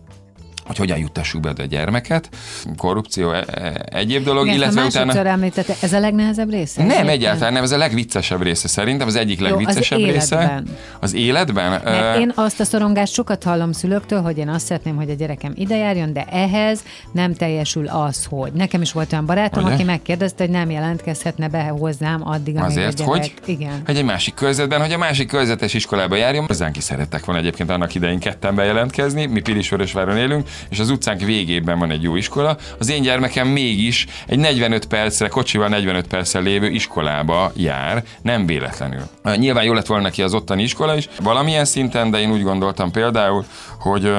hogy 0.66 0.78
hogyan 0.78 0.98
juttassuk 0.98 1.42
be 1.42 1.54
a 1.58 1.66
gyermeket, 1.66 2.30
korrupció, 2.78 3.32
e, 3.32 3.46
e, 3.48 3.86
egyéb 3.86 4.24
dolog, 4.24 4.46
Igen, 4.46 4.58
illetve 4.58 4.84
utána... 4.84 5.26
említette, 5.26 5.76
ez 5.82 5.94
a 5.94 6.00
legnehezebb 6.00 6.50
része? 6.50 6.84
Nem, 6.84 7.08
egyáltalán 7.08 7.54
nem, 7.54 7.64
ez 7.64 7.72
a 7.72 7.78
legviccesebb 7.78 8.42
része 8.42 8.68
szerintem, 8.68 9.08
az 9.08 9.16
egyik 9.16 9.40
legviccesebb 9.40 10.00
Jó, 10.00 10.08
az 10.08 10.14
része. 10.14 10.36
Életben. 10.36 10.78
Az 11.00 11.14
életben? 11.14 11.70
Mert 11.70 12.20
én 12.20 12.32
azt 12.36 12.60
a 12.60 12.64
szorongást 12.64 13.14
sokat 13.14 13.44
hallom 13.44 13.72
szülőktől, 13.72 14.22
hogy 14.22 14.38
én 14.38 14.50
azt 14.50 14.66
szeretném, 14.66 14.96
hogy 14.96 15.10
a 15.10 15.14
gyerekem 15.14 15.54
ide 15.56 15.76
járjon, 15.76 16.14
de 16.14 16.26
ehhez 16.32 16.84
nem 17.12 17.34
teljesül 17.34 17.88
az, 17.88 18.26
hogy. 18.30 18.52
Nekem 18.52 18.82
is 18.82 18.92
volt 18.92 19.12
olyan 19.14 19.26
barátom, 19.26 19.64
Ugye? 19.64 19.74
aki 19.74 19.84
megkérdezte, 19.84 20.44
hogy 20.44 20.54
nem 20.54 20.70
jelentkezhetne 20.70 21.48
be 21.48 21.64
hozzám 21.64 22.28
addig, 22.28 22.58
amíg 22.58 22.70
Azért, 22.70 23.00
a 23.00 23.04
gyerek... 23.04 23.12
hogy? 23.12 23.34
Igen. 23.46 23.82
Hogy 23.86 23.98
egy 23.98 24.06
másik 24.06 24.34
körzetben, 24.34 24.82
hogy 24.82 24.92
a 24.92 24.98
másik 24.98 25.28
körzetes 25.28 25.74
iskolába 25.74 26.16
járjon. 26.16 26.46
Hozzánk 26.46 26.78
is 26.78 26.84
szerettek 26.84 27.26
volna 27.26 27.42
egyébként 27.42 27.70
annak 27.70 27.96
idején 27.96 28.20
ketten 28.20 28.56
bejelentkezni, 28.56 29.26
mi 29.26 29.42
Pilisvörösváron 29.42 30.18
élünk, 30.18 30.48
és 30.70 30.80
az 30.80 30.90
utcánk 30.90 31.22
végében 31.22 31.80
van 31.80 31.92
egy 31.92 32.04
jó 32.04 32.16
iskola. 32.16 32.58
Az 32.80 32.90
én 32.90 33.02
gyermekem 33.02 33.48
mégis 33.48 34.06
egy 34.28 34.40
45 34.40 34.86
percre, 34.86 35.28
kocsival 35.28 35.68
45 35.68 36.08
percre 36.08 36.40
lévő 36.40 36.70
iskolába 36.70 37.52
jár, 37.56 38.04
nem 38.22 38.46
véletlenül. 38.46 39.04
Nyilván 39.36 39.64
jó 39.64 39.74
lett 39.74 39.86
volna 39.86 40.04
neki 40.04 40.22
az 40.22 40.34
ottani 40.34 40.64
iskola 40.64 40.96
is, 40.96 41.10
valamilyen 41.22 41.66
szinten, 41.66 42.12
de 42.12 42.20
én 42.20 42.32
úgy 42.32 42.44
gondoltam 42.44 42.92
például, 42.92 43.46
hogy 43.80 44.12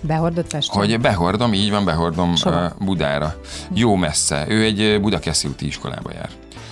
Behordott 0.00 0.50
Pestre? 0.50 0.78
Hogy 0.78 1.00
behordom, 1.00 1.54
így 1.54 1.70
van, 1.70 1.84
behordom 1.84 2.36
Sova? 2.36 2.72
Budára. 2.78 3.34
Jó 3.74 3.94
messze. 3.94 4.44
Ő 4.48 4.62
egy 4.62 5.00
Budakeszi 5.00 5.48
úti 5.48 5.66
iskolába 5.66 6.10
jár. 6.12 6.28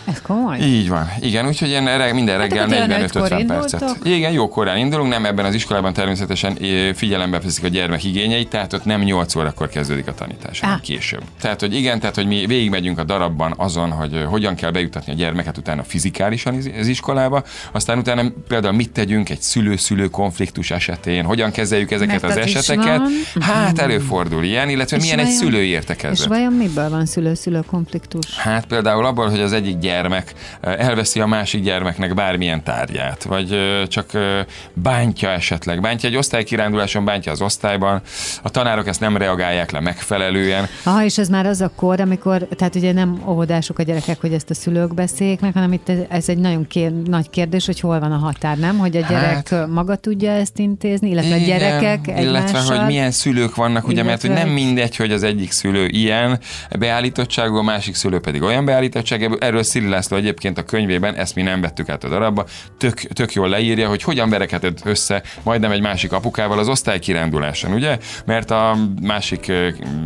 Ez 0.07 0.21
komoly? 0.23 0.59
Így 0.59 0.89
van. 0.89 1.09
Igen, 1.21 1.47
úgyhogy 1.47 1.69
ilyen 1.69 1.99
reg, 1.99 2.15
minden 2.15 2.41
Hát 2.41 2.49
reggel 2.51 2.65
akkor 2.65 3.29
45-50 3.31 3.39
indultok? 3.41 3.71
percet. 3.71 3.99
Igen, 4.05 4.33
jó 4.33 4.49
korán 4.49 4.77
indulunk, 4.79 5.11
nem 5.11 5.25
ebben 5.25 5.45
az 5.45 5.55
iskolában 5.55 5.93
természetesen 5.93 6.59
figyelembe 6.95 7.41
veszik 7.41 7.65
a 7.65 7.69
gyermek 7.69 8.05
igényeit, 8.05 8.49
tehát 8.49 8.73
ott 8.73 8.85
nem 8.85 9.01
8 9.03 9.35
órakor 9.35 9.69
kezdődik 9.69 10.07
a 10.07 10.15
tanítás, 10.15 10.61
hanem 10.61 10.81
később. 10.81 11.23
Tehát, 11.41 11.61
hogy 11.61 11.75
igen, 11.75 12.01
tehát, 12.01 12.15
hogy 12.15 12.27
mi 12.27 12.47
végigmegyünk 12.47 12.99
a 12.99 13.05
darabban 13.05 13.55
azon, 13.57 13.91
hogy 13.91 14.25
hogyan 14.29 14.55
kell 14.55 14.71
bejutatni 14.71 15.13
a 15.13 15.15
gyermeket 15.15 15.59
utána 15.59 15.83
fizikálisan 15.83 16.55
az- 16.81 16.87
iskolába, 16.87 17.43
aztán 17.73 17.99
utána 17.99 18.23
például 18.49 18.75
mit 18.75 18.91
tegyünk 18.91 19.31
egy 19.31 19.41
szülő-szülő 19.41 20.07
konfliktus 20.09 20.71
esetén, 20.71 21.25
hogyan 21.25 21.51
kezeljük 21.51 21.91
ezeket 21.91 22.23
Mert 22.23 22.37
az 22.37 22.43
az 22.45 22.57
eseteket. 22.57 22.99
van. 22.99 23.11
Hát 23.41 23.79
előfordul 23.79 24.45
ilyen, 24.45 24.69
illetve 24.69 24.97
És 24.97 25.03
milyen 25.03 25.19
egy 25.19 25.25
vajon- 25.25 25.41
szülői 25.43 25.79
És 26.13 26.27
vajon 26.27 26.53
miből 26.53 26.91
van 26.91 27.07
szülő-szülő 27.07 27.61
konfliktus? 27.67 28.37
Hát 28.39 28.67
például 28.67 29.05
abból, 29.07 29.29
hogy 29.31 29.41
az 29.41 29.53
egyik 29.53 29.79
gyermek 29.79 29.95
eh, 30.05 30.25
elveszi 30.61 31.21
a 31.21 31.27
másik 31.27 31.63
gyermeknek 31.63 32.15
bármilyen 32.15 32.63
tárgyát, 32.63 33.23
vagy 33.23 33.53
ö, 33.53 33.83
csak 33.89 34.09
ö, 34.13 34.41
bántja 34.73 35.29
esetleg. 35.31 35.81
Bántja 35.81 36.09
egy 36.09 36.17
osztálykiránduláson, 36.17 37.05
bántja 37.05 37.33
az 37.33 37.41
osztályban, 37.41 38.01
a 38.43 38.51
tanárok 38.51 38.87
ezt 38.87 39.01
nem 39.01 39.17
reagálják 39.17 39.71
le 39.71 39.81
megfelelően. 39.81 40.67
Aha, 40.85 41.05
és 41.05 41.19
ez 41.19 41.29
már 41.29 41.47
az 41.47 41.61
a 41.61 41.71
kor, 41.77 42.01
amikor, 42.01 42.49
tehát 42.57 42.75
ugye 42.75 42.93
nem 42.93 43.23
óvodások 43.27 43.79
a 43.79 43.83
gyerekek, 43.83 44.21
hogy 44.21 44.33
ezt 44.33 44.51
a 44.51 44.55
szülők 44.55 44.95
beszéljék 44.95 45.41
meg, 45.41 45.53
hanem 45.53 45.73
itt 45.73 45.89
ez, 45.89 45.99
ez 46.09 46.29
egy 46.29 46.39
nagyon 46.39 46.67
kér, 46.67 46.93
nagy 46.93 47.31
kérdés, 47.31 47.67
hogy 47.67 47.81
hol 47.81 48.01
van 48.01 48.13
a 48.13 48.17
határ, 48.17 48.57
nem? 48.59 48.79
Hogy 48.79 48.97
a 48.97 49.01
gyerek 49.09 49.49
Hát- 49.49 49.67
maga 49.69 49.97
tudja 49.97 50.31
ezt 50.31 50.59
intézni, 50.59 51.11
illetve 51.11 51.37
Igen, 51.37 51.43
a 51.43 51.47
gyerekek 51.47 52.07
Illetve, 52.07 52.49
egymással. 52.49 52.77
hogy 52.77 52.87
milyen 52.87 53.11
szülők 53.11 53.55
vannak, 53.55 53.87
ugye, 53.89 54.03
mert 54.03 54.21
hogy 54.21 54.31
Illetve- 54.31 54.49
nem 54.55 54.65
mindegy, 54.65 54.97
hogy 54.97 55.13
az 55.13 55.23
egyik 55.23 55.51
szülő 55.51 55.87
ilyen 55.87 56.39
beállítottságú, 56.79 57.57
a 57.57 57.63
másik 57.63 57.95
szülő 57.95 58.19
pedig 58.21 58.43
olyan 58.43 58.65
beállítottságú. 58.65 59.35
Erről 59.39 59.63
Szili 59.87 59.99
László 59.99 60.17
egyébként 60.17 60.59
a 60.59 60.63
könyvében, 60.63 61.15
ezt 61.15 61.35
mi 61.35 61.43
nem 61.43 61.61
vettük 61.61 61.89
át 61.89 62.05
a 62.05 62.09
darabba, 62.09 62.47
tök, 62.79 62.95
tök 62.95 63.33
jól 63.33 63.49
leírja, 63.49 63.89
hogy 63.89 64.03
hogyan 64.03 64.31
verekedett 64.31 64.81
össze 64.85 65.23
majdnem 65.43 65.71
egy 65.71 65.81
másik 65.81 66.13
apukával 66.13 66.59
az 66.59 66.69
osztálykiránduláson, 66.69 67.73
ugye? 67.73 67.99
Mert 68.25 68.51
a 68.51 68.77
másik 69.03 69.53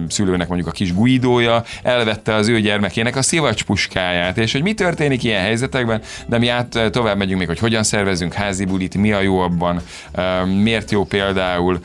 szülőnek 0.09 0.49
mondjuk 0.49 0.69
a 0.69 0.73
kis 0.73 0.95
guidója 0.95 1.63
elvette 1.83 2.35
az 2.35 2.49
ő 2.49 2.61
gyermekének 2.61 3.17
a 3.17 3.23
szivacs 3.23 3.65
és 4.35 4.53
hogy 4.53 4.63
mi 4.63 4.75
történik 4.75 5.25
ilyen 5.25 5.41
helyzetekben, 5.43 6.01
de 6.27 6.39
mi 6.39 6.49
át 6.49 6.79
tovább 6.91 7.17
megyünk 7.17 7.39
még, 7.39 7.49
hogy 7.49 7.59
hogyan 7.59 7.83
szervezünk 7.83 8.33
házi 8.33 8.65
bulit, 8.65 8.95
mi 8.95 9.13
a 9.13 9.21
jó 9.21 9.39
abban, 9.39 9.81
miért 10.63 10.91
jó 10.91 11.05
például 11.05 11.81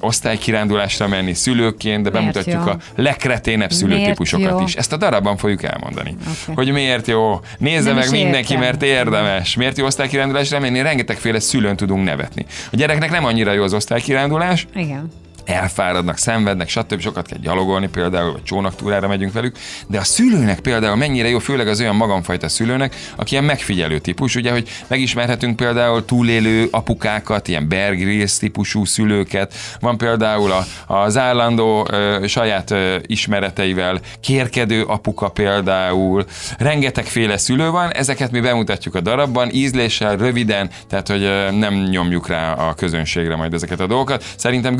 osztálykirándulásra 0.00 1.08
menni 1.08 1.34
szülőként, 1.34 2.02
de 2.02 2.10
Miért 2.10 2.24
bemutatjuk 2.24 2.66
jó? 2.66 2.72
a 2.72 3.02
legkreténebb 3.02 3.72
szülőtípusokat 3.72 4.60
is. 4.60 4.74
Ezt 4.74 4.92
a 4.92 4.96
darabban 4.96 5.36
fogjuk 5.36 5.62
elmondani. 5.62 6.16
Oké. 6.20 6.52
Hogy 6.54 6.72
miért 6.72 6.95
jó, 7.06 7.40
nézze 7.58 7.88
Nem 7.88 7.98
meg 7.98 8.10
mindenki, 8.10 8.52
értem. 8.52 8.58
mert 8.60 8.82
érdemes. 8.82 9.54
Miért 9.56 9.78
jó 9.78 9.84
osztálykirándulásra 9.86 10.60
menni? 10.60 10.82
Rengetegféle 10.82 11.40
szülőn 11.40 11.76
tudunk 11.76 12.04
nevetni. 12.04 12.46
A 12.72 12.76
gyereknek 12.76 13.10
nem 13.10 13.24
annyira 13.24 13.52
jó 13.52 13.62
az 13.62 13.74
osztálykirándulás, 13.74 14.66
Igen. 14.74 15.12
Elfáradnak, 15.46 16.16
szenvednek, 16.16 16.68
stb. 16.68 17.00
Sokat 17.00 17.26
kell 17.26 17.38
gyalogolni 17.38 17.88
például, 17.88 18.32
vagy 18.32 18.42
csónaktúrára 18.42 19.08
megyünk 19.08 19.32
velük, 19.32 19.56
de 19.86 19.98
a 19.98 20.04
szülőnek 20.04 20.60
például 20.60 20.96
mennyire 20.96 21.28
jó, 21.28 21.38
főleg 21.38 21.68
az 21.68 21.80
olyan 21.80 21.96
magamfajta 21.96 22.48
szülőnek, 22.48 22.94
aki 23.16 23.32
ilyen 23.32 23.44
megfigyelő 23.44 23.98
típus, 23.98 24.34
ugye, 24.34 24.50
hogy 24.50 24.68
megismerhetünk 24.86 25.56
például 25.56 26.04
túlélő 26.04 26.68
apukákat, 26.70 27.48
ilyen 27.48 27.68
Bear 27.68 27.94
típusú 28.38 28.84
szülőket, 28.84 29.54
van 29.80 29.98
például 29.98 30.52
a, 30.52 30.64
az 30.94 31.16
állandó 31.16 31.86
ö, 31.90 32.24
saját 32.26 32.70
ö, 32.70 32.96
ismereteivel 33.06 34.00
kérkedő 34.20 34.82
apuka 34.82 35.28
például, 35.28 36.24
rengetegféle 36.58 37.36
szülő 37.36 37.70
van, 37.70 37.92
ezeket 37.92 38.30
mi 38.30 38.40
bemutatjuk 38.40 38.94
a 38.94 39.00
darabban, 39.00 39.50
ízléssel, 39.52 40.16
röviden, 40.16 40.70
tehát 40.88 41.08
hogy 41.08 41.22
ö, 41.22 41.50
nem 41.50 41.74
nyomjuk 41.74 42.28
rá 42.28 42.52
a 42.52 42.74
közönségre 42.74 43.36
majd 43.36 43.54
ezeket 43.54 43.80
a 43.80 43.86
dolgokat. 43.86 44.24
Szerintem 44.36 44.76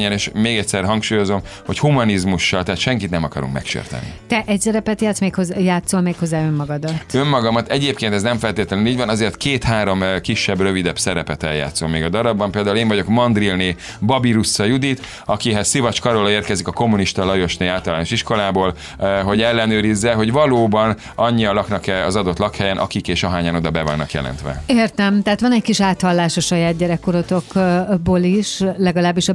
gördülékenyen, 0.00 0.12
és 0.12 0.30
még 0.42 0.58
egyszer 0.58 0.84
hangsúlyozom, 0.84 1.40
hogy 1.66 1.78
humanizmussal, 1.78 2.62
tehát 2.62 2.80
senkit 2.80 3.10
nem 3.10 3.24
akarunk 3.24 3.52
megsérteni. 3.52 4.12
Te 4.26 4.42
egy 4.46 4.60
szerepet 4.60 5.00
játsz 5.00 5.20
még 5.20 5.34
hozzá, 5.34 5.58
játszol 5.58 6.00
még 6.00 6.14
hozzá 6.18 6.44
önmagadat. 6.44 7.04
Önmagamat 7.12 7.70
egyébként 7.70 8.14
ez 8.14 8.22
nem 8.22 8.38
feltétlenül 8.38 8.86
így 8.86 8.96
van, 8.96 9.08
azért 9.08 9.36
két-három 9.36 10.02
eh, 10.02 10.20
kisebb, 10.20 10.60
rövidebb 10.60 10.98
szerepet 10.98 11.42
eljátszom 11.42 11.90
még 11.90 12.02
a 12.02 12.08
darabban. 12.08 12.50
Például 12.50 12.76
én 12.76 12.88
vagyok 12.88 13.06
Mandrilné 13.06 13.76
Babirussa 14.00 14.64
Judit, 14.64 15.00
akihez 15.24 15.68
Szivacs 15.68 16.00
Karola 16.00 16.30
érkezik 16.30 16.68
a 16.68 16.72
kommunista 16.72 17.24
Lajosné 17.24 17.66
általános 17.66 18.10
iskolából, 18.10 18.74
eh, 18.98 19.22
hogy 19.22 19.42
ellenőrizze, 19.42 20.12
hogy 20.12 20.32
valóban 20.32 20.96
annyian 21.14 21.54
laknak-e 21.54 22.04
az 22.04 22.16
adott 22.16 22.38
lakhelyen, 22.38 22.76
akik 22.76 23.08
és 23.08 23.22
ahányan 23.22 23.54
oda 23.54 23.70
be 23.70 23.82
vannak 23.82 24.12
jelentve. 24.12 24.62
Értem, 24.66 25.22
tehát 25.22 25.40
van 25.40 25.52
egy 25.52 25.62
kis 25.62 25.80
áthallás 25.80 26.36
a 26.36 26.40
saját 26.40 26.76
gyerekkorotokból 26.76 28.20
is, 28.20 28.62
legalábbis 28.76 29.28
a 29.28 29.32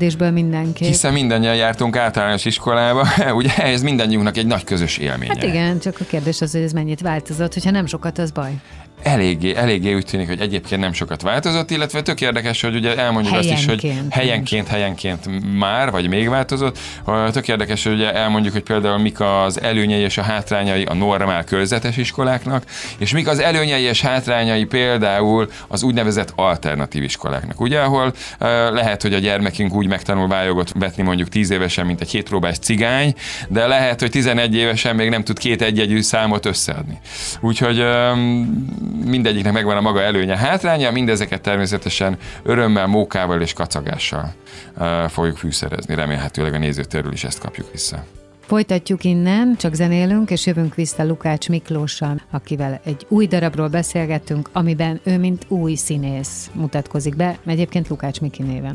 berendezkedésből 0.00 0.30
mindenki. 0.30 0.84
Hiszen 0.84 1.12
mindannyian 1.12 1.54
jártunk 1.54 1.96
általános 1.96 2.44
iskolába, 2.44 3.06
ugye 3.40 3.56
ez 3.56 3.82
mindannyiunknak 3.82 4.36
egy 4.36 4.46
nagy 4.46 4.64
közös 4.64 4.98
élménye. 4.98 5.32
Hát 5.34 5.42
igen, 5.42 5.78
csak 5.78 5.96
a 6.00 6.04
kérdés 6.04 6.40
az, 6.40 6.52
hogy 6.52 6.62
ez 6.62 6.72
mennyit 6.72 7.00
változott, 7.00 7.54
hogyha 7.54 7.70
nem 7.70 7.86
sokat, 7.86 8.18
az 8.18 8.30
baj. 8.30 8.52
Eléggé, 9.02 9.54
eléggé 9.54 9.94
úgy 9.94 10.04
tűnik, 10.04 10.28
hogy 10.28 10.40
egyébként 10.40 10.80
nem 10.80 10.92
sokat 10.92 11.22
változott, 11.22 11.70
illetve 11.70 12.02
tök 12.02 12.20
érdekes, 12.20 12.60
hogy 12.60 12.74
ugye 12.74 12.96
elmondjuk 12.96 13.34
azt 13.34 13.50
is, 13.50 13.66
hogy 13.66 13.80
Helyenként. 13.80 14.12
helyenként, 14.12 14.68
helyenként 14.68 15.56
már, 15.58 15.90
vagy 15.90 16.08
még 16.08 16.28
változott. 16.28 16.78
Tök 17.32 17.48
érdekes, 17.48 17.84
hogy 17.84 17.92
ugye 17.92 18.14
elmondjuk, 18.14 18.52
hogy 18.52 18.62
például 18.62 18.98
mik 18.98 19.20
az 19.20 19.60
előnyei 19.60 20.00
és 20.00 20.18
a 20.18 20.22
hátrányai 20.22 20.82
a 20.84 20.94
normál 20.94 21.44
körzetes 21.44 21.96
iskoláknak, 21.96 22.64
és 22.98 23.12
mik 23.12 23.28
az 23.28 23.38
előnyei 23.38 23.82
és 23.82 24.00
hátrányai 24.00 24.64
például 24.64 25.50
az 25.68 25.82
úgynevezett 25.82 26.32
alternatív 26.36 27.02
iskoláknak. 27.02 27.60
Ugye, 27.60 27.80
ahol 27.80 28.12
lehet, 28.70 29.02
hogy 29.02 29.14
a 29.14 29.18
gyermekünk 29.18 29.74
úgy 29.74 29.86
megtanul 29.86 30.28
vályogot 30.28 30.72
vetni 30.78 31.02
mondjuk 31.02 31.28
10 31.28 31.50
évesen, 31.50 31.86
mint 31.86 32.00
egy 32.00 32.10
hétpróbás 32.10 32.58
cigány, 32.58 33.14
de 33.48 33.66
lehet, 33.66 34.00
hogy 34.00 34.10
11 34.10 34.54
évesen 34.54 34.96
még 34.96 35.08
nem 35.08 35.24
tud 35.24 35.38
két 35.38 35.62
egyegyű 35.62 36.00
számot 36.00 36.46
összeadni. 36.46 36.98
Úgyhogy 37.40 37.84
mindegyiknek 39.04 39.52
megvan 39.52 39.76
a 39.76 39.80
maga 39.80 40.02
előnye, 40.02 40.36
hátránya, 40.36 40.90
mindezeket 40.90 41.40
természetesen 41.40 42.16
örömmel, 42.42 42.86
mókával 42.86 43.40
és 43.40 43.52
kacagással 43.52 44.34
fogjuk 45.08 45.36
fűszerezni. 45.36 45.94
Remélhetőleg 45.94 46.54
a 46.54 46.58
nézőtérről 46.58 47.12
is 47.12 47.24
ezt 47.24 47.38
kapjuk 47.38 47.72
vissza. 47.72 48.04
Folytatjuk 48.40 49.04
innen, 49.04 49.56
csak 49.58 49.74
zenélünk, 49.74 50.30
és 50.30 50.46
jövünk 50.46 50.74
vissza 50.74 51.04
Lukács 51.04 51.48
Miklóssal, 51.48 52.20
akivel 52.30 52.80
egy 52.84 53.06
új 53.08 53.26
darabról 53.26 53.68
beszélgettünk, 53.68 54.50
amiben 54.52 55.00
ő, 55.04 55.18
mint 55.18 55.44
új 55.48 55.74
színész 55.74 56.50
mutatkozik 56.52 57.16
be, 57.16 57.38
egyébként 57.46 57.88
Lukács 57.88 58.20
Miki 58.20 58.42
néven. 58.42 58.74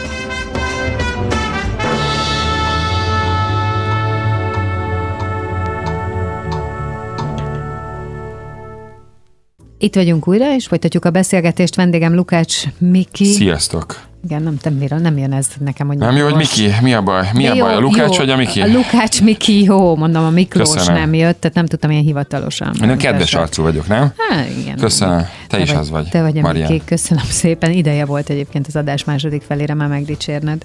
Itt 9.81 9.95
vagyunk 9.95 10.27
újra, 10.27 10.53
és 10.55 10.67
folytatjuk 10.67 11.05
a 11.05 11.09
beszélgetést. 11.09 11.75
Vendégem 11.75 12.15
Lukács 12.15 12.63
Miki. 12.77 13.25
Sziasztok! 13.25 13.99
Igen, 14.23 14.43
nem, 14.43 14.57
nem, 14.63 14.73
miről, 14.73 14.99
nem 14.99 15.17
jön 15.17 15.33
ez 15.33 15.47
nekem, 15.59 15.87
hogy 15.87 15.97
Nem 15.97 16.15
jó, 16.15 16.23
hogy. 16.25 16.35
Miki? 16.35 16.69
Mi 16.81 16.93
a 16.93 17.01
baj? 17.01 17.27
Mi 17.33 17.47
a 17.47 17.53
Jó, 17.53 17.65
baj? 17.65 17.75
A 17.75 17.79
Lukács 17.79 18.11
jó. 18.11 18.17
vagy 18.17 18.29
a 18.29 18.35
Miki? 18.35 18.61
A 18.61 18.67
Lukács 18.67 19.21
Miki, 19.21 19.63
jó, 19.63 19.95
mondom, 19.95 20.23
a 20.23 20.29
Miklós 20.29 20.73
Köszönöm. 20.73 20.99
nem 20.99 21.13
jött, 21.13 21.39
tehát 21.39 21.55
nem 21.55 21.65
tudtam 21.65 21.91
ilyen 21.91 22.03
hivatalosan. 22.03 22.75
Én 22.83 22.97
kedves 22.97 23.33
arcú 23.33 23.63
vagyok, 23.63 23.87
nem? 23.87 24.13
Há, 24.17 24.45
igen. 24.59 24.77
Köszönöm. 24.77 25.25
Te 25.47 25.59
is 25.59 25.71
az 25.71 25.89
vagy, 25.89 26.09
Te 26.09 26.21
vagy 26.21 26.37
a 26.37 26.41
Marian. 26.41 26.71
Miki, 26.71 26.83
köszönöm 26.85 27.25
szépen. 27.29 27.71
Ideje 27.71 28.05
volt 28.05 28.29
egyébként 28.29 28.67
az 28.67 28.75
adás 28.75 29.03
második 29.03 29.41
felére 29.41 29.73
már 29.73 29.87
megdicsérned. 29.87 30.63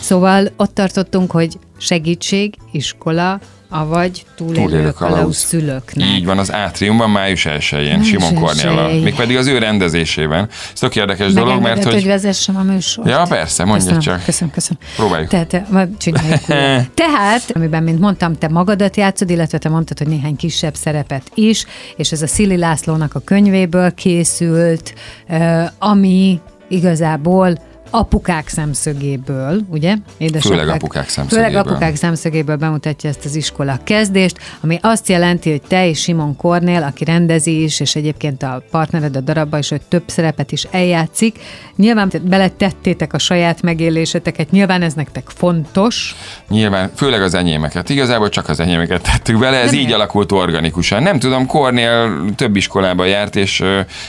Szóval 0.00 0.48
ott 0.56 0.74
tartottunk, 0.74 1.30
hogy 1.30 1.58
segítség, 1.78 2.54
iskola, 2.72 3.40
avagy 3.80 4.26
túlélő 4.36 4.62
Túlélő 4.62 4.90
kalauz 4.90 5.36
szülőknek. 5.36 6.08
Így 6.08 6.24
van, 6.24 6.38
az 6.38 6.52
átriumban 6.52 7.10
május 7.10 7.46
1-én, 7.48 7.88
Május 7.88 8.06
Simon 8.06 8.34
Kornéllal. 8.34 8.90
1-én. 8.90 9.02
Mégpedig 9.02 9.36
az 9.36 9.46
ő 9.46 9.58
rendezésében. 9.58 10.48
Ez 10.72 10.78
tök 10.78 10.96
érdekes 10.96 11.32
dolog, 11.32 11.62
mert 11.62 11.84
hogy 11.84 11.92
hogy... 11.92 12.06
vezessem 12.06 12.56
a 12.56 12.62
műsort. 12.62 13.08
Ja, 13.08 13.24
persze, 13.28 13.64
mondja 13.64 13.94
köszönöm, 13.94 14.00
csak. 14.00 14.24
Köszönöm, 14.24 14.54
köszönöm. 14.54 14.82
Próbáljuk. 14.96 15.28
Tehát, 15.28 15.54
eh, 15.54 15.88
csináljuk. 15.98 16.40
Tehát, 16.94 17.42
amiben, 17.54 17.82
mint 17.82 18.00
mondtam, 18.00 18.34
te 18.34 18.48
magadat 18.48 18.96
játszod, 18.96 19.30
illetve 19.30 19.58
te 19.58 19.68
mondtad, 19.68 19.98
hogy 19.98 20.08
néhány 20.08 20.36
kisebb 20.36 20.74
szerepet 20.74 21.22
is, 21.34 21.66
és 21.96 22.12
ez 22.12 22.22
a 22.22 22.26
Szili 22.26 22.56
Lászlónak 22.56 23.14
a 23.14 23.20
könyvéből 23.24 23.94
készült, 23.94 24.94
eh, 25.26 25.66
ami 25.78 26.40
igazából 26.68 27.58
apukák 27.90 28.48
szemszögéből, 28.48 29.60
ugye? 29.68 29.94
Édesapák, 30.18 30.58
Főleg 30.58 30.74
apukák 30.74 31.08
szemszögéből. 31.08 31.48
Főleg 31.48 31.66
apukák 31.66 31.96
szemszögéből 31.96 32.56
bemutatja 32.56 33.10
ezt 33.10 33.24
az 33.24 33.34
iskola 33.34 33.78
kezdést, 33.84 34.38
ami 34.60 34.78
azt 34.82 35.08
jelenti, 35.08 35.50
hogy 35.50 35.62
te 35.68 35.88
és 35.88 36.00
Simon 36.00 36.36
Kornél, 36.36 36.82
aki 36.82 37.04
rendezi 37.04 37.62
is, 37.62 37.80
és 37.80 37.96
egyébként 37.96 38.42
a 38.42 38.62
partnered 38.70 39.16
a 39.16 39.20
darabban 39.20 39.58
is, 39.58 39.68
hogy 39.68 39.82
több 39.88 40.02
szerepet 40.06 40.52
is 40.52 40.66
eljátszik, 40.70 41.38
nyilván 41.76 42.12
beletettétek 42.22 43.12
a 43.12 43.18
saját 43.18 43.62
megéléseteket, 43.62 44.50
nyilván 44.50 44.82
ez 44.82 44.94
nektek 44.94 45.28
fontos, 45.34 46.14
Nyilván, 46.48 46.90
főleg 46.94 47.22
az 47.22 47.34
enyémeket. 47.34 47.88
Igazából 47.88 48.28
csak 48.28 48.48
az 48.48 48.60
enyémeket 48.60 49.02
tettük 49.02 49.38
bele, 49.38 49.56
ez 49.56 49.70
Nem 49.70 49.80
így 49.80 49.88
ér- 49.88 49.94
alakult 49.94 50.32
organikusan. 50.32 51.02
Nem 51.02 51.18
tudom, 51.18 51.46
Kornél 51.46 52.24
több 52.36 52.56
iskolába 52.56 53.04
járt, 53.04 53.36
és 53.36 53.62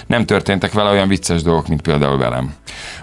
nem 0.08 0.26
történtek 0.26 0.74
vele 0.74 0.90
olyan 0.90 1.08
vicces 1.08 1.42
dolgok, 1.42 1.68
mint 1.68 1.82
például 1.82 2.18
velem. 2.18 2.54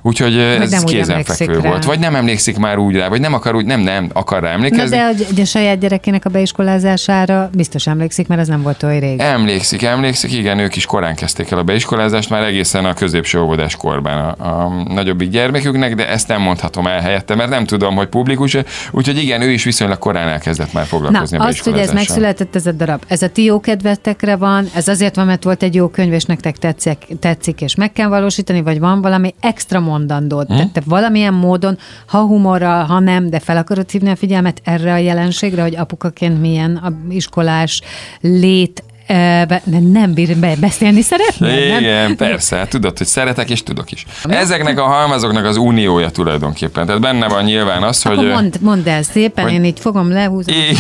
Úgyhogy 0.07 0.39
ez 0.39 0.71
nem 0.71 0.83
úgy 0.87 0.95
emlékszik 0.95 0.97
kézenfekvő 0.97 1.61
rá. 1.61 1.69
volt. 1.69 1.85
Vagy 1.85 1.99
nem 1.99 2.15
emlékszik 2.15 2.59
már 2.59 2.79
úgy 2.79 2.97
rá, 2.97 3.09
vagy 3.09 3.21
nem 3.21 3.35
akar 3.35 3.55
úgy, 3.55 3.65
nem, 3.65 3.81
nem, 3.81 4.11
akar 4.13 4.43
rá 4.43 4.49
Na 4.49 4.55
emlékezni. 4.55 4.97
de 4.97 5.07
hogy 5.07 5.41
a 5.41 5.45
saját 5.45 5.79
gyerekének 5.79 6.25
a 6.25 6.31
beiskolázására 6.31 7.51
biztos 7.53 7.87
emlékszik, 7.87 8.29
mert 8.29 8.41
ez 8.41 8.49
nem 8.49 8.63
volt 8.63 8.83
olyan 8.83 9.01
rég. 9.01 9.21
Emlékszik, 9.21 9.83
emlékszik, 9.83 10.33
igen, 10.33 10.59
ők 10.59 10.77
is 10.77 10.87
korán 10.87 11.15
kezdték 11.15 11.51
el 11.51 11.59
a 11.59 11.63
beiskolázást, 11.63 12.31
már 12.31 12.43
egészen 12.43 12.85
a 12.85 12.95
középső 12.95 13.41
óvodás 13.41 13.77
korban 13.77 14.19
a, 14.19 14.45
a 14.49 14.85
nagyobbik 14.89 15.31
gyermeküknek, 15.31 15.95
de 15.95 16.09
ezt 16.09 16.29
nem 16.29 16.41
mondhatom 16.41 16.87
el 16.87 17.01
helyette, 17.01 17.35
mert 17.35 17.51
nem 17.51 17.65
tudom, 17.65 17.95
hogy 17.95 18.09
publikus 18.09 18.57
úgyhogy 18.91 19.19
igen, 19.19 19.43
ő 19.43 19.51
is 19.51 19.65
viszonylag 19.65 19.99
korán 19.99 20.29
elkezdett 20.29 20.73
már 20.73 20.83
Na, 20.83 20.89
foglalkozni 20.89 21.39
a 21.39 21.45
azt, 21.45 21.65
hogy 21.65 21.79
ez 21.79 21.93
megszületett 21.93 22.55
ez 22.55 22.67
a 22.67 22.73
darab, 22.73 23.03
ez 23.07 23.23
a 23.23 23.29
ti 23.29 23.45
jó 23.45 23.61
kedvetekre 23.61 24.37
van, 24.37 24.67
ez 24.75 24.89
azért 24.89 25.17
van, 25.17 25.27
mert 25.27 25.45
volt 25.45 25.63
egy 25.63 25.75
jó 25.75 25.89
könyv, 25.89 26.13
és 26.13 26.25
nektek 26.25 26.57
tetszik, 26.57 26.99
tetszik 27.21 27.61
és 27.61 27.75
meg 27.75 27.93
kell 27.93 28.09
valósítani, 28.09 28.63
vagy 28.63 28.79
van 28.79 29.01
valami 29.01 29.35
extra 29.41 29.81
mondandód. 29.99 30.47
Hm? 30.47 30.53
Tehát 30.55 30.71
te 30.73 30.83
valamilyen 30.85 31.35
módon, 31.35 31.79
ha 32.07 32.19
humorral, 32.21 32.85
ha 32.85 32.99
nem, 32.99 33.31
de 33.31 33.39
fel 33.41 33.57
akarod 33.57 33.91
hívni 33.91 34.11
a 34.11 34.17
figyelmet 34.17 34.61
erre 34.65 34.93
a 34.93 34.97
jelenségre, 34.97 35.63
hogy 35.63 35.77
apukaként 35.77 36.41
milyen 36.41 36.77
a 36.77 36.93
iskolás 37.11 37.81
lét, 38.21 38.85
eh, 39.07 39.47
be- 39.47 39.63
ne- 39.65 39.79
nem 39.93 40.15
bír 40.15 40.37
be- 40.37 40.57
beszélni 40.61 41.01
szeretnél, 41.03 41.69
nem? 41.69 41.79
Igen, 41.81 42.17
persze, 42.17 42.57
hát 42.57 42.69
tudod, 42.69 42.99
hogy 42.99 43.07
szeretek, 43.07 43.51
és 43.51 43.63
tudok 43.63 43.91
is. 43.93 44.05
Ezeknek 44.25 44.79
a 44.79 44.83
halmazoknak 44.85 45.45
az 45.45 45.57
uniója 45.57 46.11
tulajdonképpen. 46.11 46.87
Tehát 46.87 47.01
benne 47.01 47.29
van 47.29 47.45
nyilván 47.45 47.83
az, 47.83 48.07
Akkor 48.07 48.17
hogy... 48.19 48.29
mondd, 48.29 48.55
mondd 48.61 48.89
el 48.89 49.03
szépen, 49.03 49.45
hogy- 49.45 49.53
én 49.53 49.65
így 49.65 49.81
fogom 49.81 50.09
lehúzni. 50.13 50.53
I- 50.53 50.77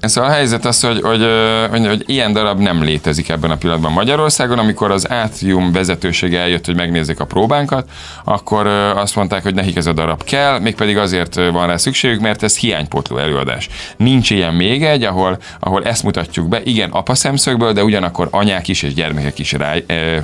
Szóval 0.00 0.30
a 0.30 0.32
helyzet 0.32 0.64
az, 0.64 0.80
hogy, 0.80 1.00
hogy, 1.00 1.26
hogy, 1.70 1.86
hogy 1.86 2.02
ilyen 2.06 2.32
darab 2.32 2.60
nem 2.60 2.82
létezik 2.82 3.28
ebben 3.28 3.50
a 3.50 3.56
pillanatban 3.56 3.92
Magyarországon. 3.92 4.58
Amikor 4.58 4.90
az 4.90 5.10
Átrium 5.10 5.72
vezetősége 5.72 6.40
eljött, 6.40 6.66
hogy 6.66 6.76
megnézzék 6.76 7.20
a 7.20 7.24
próbánkat, 7.24 7.88
akkor 8.24 8.66
azt 8.96 9.16
mondták, 9.16 9.42
hogy 9.42 9.54
nekik 9.54 9.76
ez 9.76 9.86
a 9.86 9.92
darab 9.92 10.24
kell, 10.24 10.58
mégpedig 10.58 10.96
azért 10.96 11.34
van 11.34 11.66
rá 11.66 11.76
szükségük, 11.76 12.20
mert 12.20 12.42
ez 12.42 12.56
hiánypótló 12.56 13.18
előadás. 13.18 13.68
Nincs 13.96 14.30
ilyen 14.30 14.54
még 14.54 14.84
egy, 14.84 15.02
ahol, 15.02 15.38
ahol 15.58 15.84
ezt 15.84 16.02
mutatjuk 16.02 16.48
be, 16.48 16.60
igen, 16.64 16.90
apa 16.90 17.14
szemszögből, 17.14 17.72
de 17.72 17.84
ugyanakkor 17.84 18.28
anyák 18.30 18.68
is 18.68 18.82
és 18.82 18.94
gyermekek 18.94 19.38
is 19.38 19.52
rá, 19.52 19.74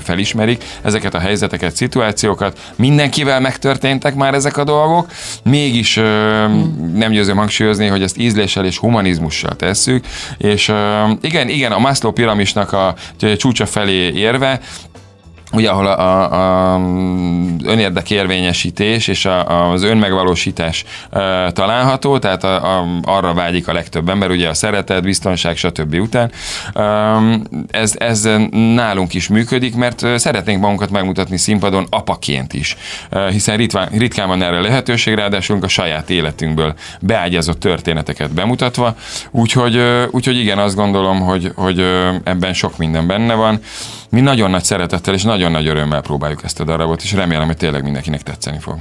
felismerik 0.03 0.65
ezeket 0.83 1.15
a 1.15 1.19
helyzeteket, 1.19 1.77
szituációkat. 1.77 2.59
Mindenkivel 2.77 3.41
megtörténtek 3.41 4.15
már 4.15 4.35
ezek 4.35 4.57
a 4.57 4.65
dolgok, 4.65 5.11
mégis 5.43 5.97
ö, 5.97 6.03
nem 6.95 7.11
győzöm 7.11 7.37
hangsúlyozni, 7.37 7.87
hogy 7.87 8.03
ezt 8.03 8.19
ízléssel 8.19 8.65
és 8.65 8.79
humanizmussal 8.79 9.57
tesszük, 9.67 10.07
és 10.39 10.73
igen, 11.21 11.49
igen, 11.49 11.73
a 11.73 11.79
Maslow 11.79 12.13
piramisnak 12.13 12.73
a 12.73 12.95
csúcsa 13.37 13.67
felé 13.67 14.13
érve, 14.13 14.61
ugye 15.53 15.71
ahol 15.71 15.87
a, 15.87 16.01
a, 16.01 16.75
a 16.75 16.81
önérdekérvényesítés 17.65 19.09
és 19.09 19.25
a, 19.25 19.71
az 19.71 19.83
önmegvalósítás 19.83 20.85
e, 21.11 21.51
található, 21.53 22.19
tehát 22.19 22.45
a, 22.45 22.79
a, 22.79 22.87
arra 23.03 23.35
vágyik 23.35 23.69
a 23.69 23.73
legtöbb 23.73 24.09
ember, 24.09 24.31
ugye 24.31 24.49
a 24.49 24.55
szeretet, 24.55 25.03
biztonság, 25.03 25.57
stb. 25.57 25.95
után. 25.95 26.31
E, 26.75 26.83
ez, 27.71 27.95
ez 27.99 28.29
nálunk 28.75 29.15
is 29.15 29.29
működik, 29.29 29.75
mert 29.75 30.19
szeretnénk 30.19 30.61
magunkat 30.61 30.91
megmutatni 30.91 31.37
színpadon 31.37 31.87
apaként 31.91 32.53
is, 32.53 32.77
e, 33.11 33.31
hiszen 33.31 33.57
ritkán, 33.57 33.89
ritkán 33.89 34.29
van 34.29 34.43
erre 34.43 34.61
lehetőség, 34.61 35.15
ráadásul 35.15 35.59
a 35.63 35.69
saját 35.69 36.11
életünkből 36.11 36.75
beágyazott 37.01 37.61
történeteket 37.61 38.31
bemutatva, 38.31 38.97
úgyhogy, 39.31 39.81
úgyhogy 40.11 40.37
igen, 40.37 40.59
azt 40.59 40.75
gondolom, 40.75 41.21
hogy, 41.21 41.53
hogy 41.55 41.81
ebben 42.25 42.53
sok 42.53 42.77
minden 42.79 43.07
benne 43.07 43.35
van. 43.35 43.61
Mi 44.11 44.21
nagyon 44.21 44.51
nagy 44.51 44.65
szeretettel 44.65 45.15
és 45.15 45.23
nagyon 45.23 45.51
nagy 45.51 45.67
örömmel 45.67 46.01
próbáljuk 46.01 46.43
ezt 46.45 46.61
a 46.61 46.65
darabot, 46.65 47.03
és 47.03 47.13
remélem, 47.13 47.47
hogy 47.47 47.57
tényleg 47.57 47.83
mindenkinek 47.83 48.23
tetszeni 48.23 48.59
fog. 48.59 48.79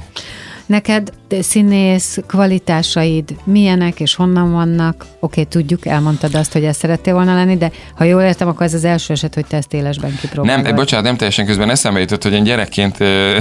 Neked 0.66 1.12
színész 1.40 2.18
kvalitásaid 2.26 3.36
milyenek 3.44 4.00
és 4.00 4.14
honnan 4.14 4.52
vannak? 4.52 5.06
Oké, 5.20 5.42
tudjuk, 5.42 5.86
elmondtad 5.86 6.34
azt, 6.34 6.52
hogy 6.52 6.64
ezt 6.64 6.78
szerettél 6.78 7.14
volna 7.14 7.34
lenni, 7.34 7.56
de 7.56 7.70
ha 7.94 8.04
jól 8.04 8.22
értem, 8.22 8.48
akkor 8.48 8.66
ez 8.66 8.74
az 8.74 8.84
első 8.84 9.12
eset, 9.12 9.34
hogy 9.34 9.46
te 9.46 9.56
ezt 9.56 9.74
élesben 9.74 10.16
kipróbálod. 10.20 10.62
Nem, 10.62 10.74
bocsánat, 10.74 11.04
nem 11.04 11.16
teljesen 11.16 11.46
közben 11.46 11.70
eszembe 11.70 12.00
jutott, 12.00 12.22
hogy 12.22 12.32
én 12.32 12.42
gyerekként 12.44 12.96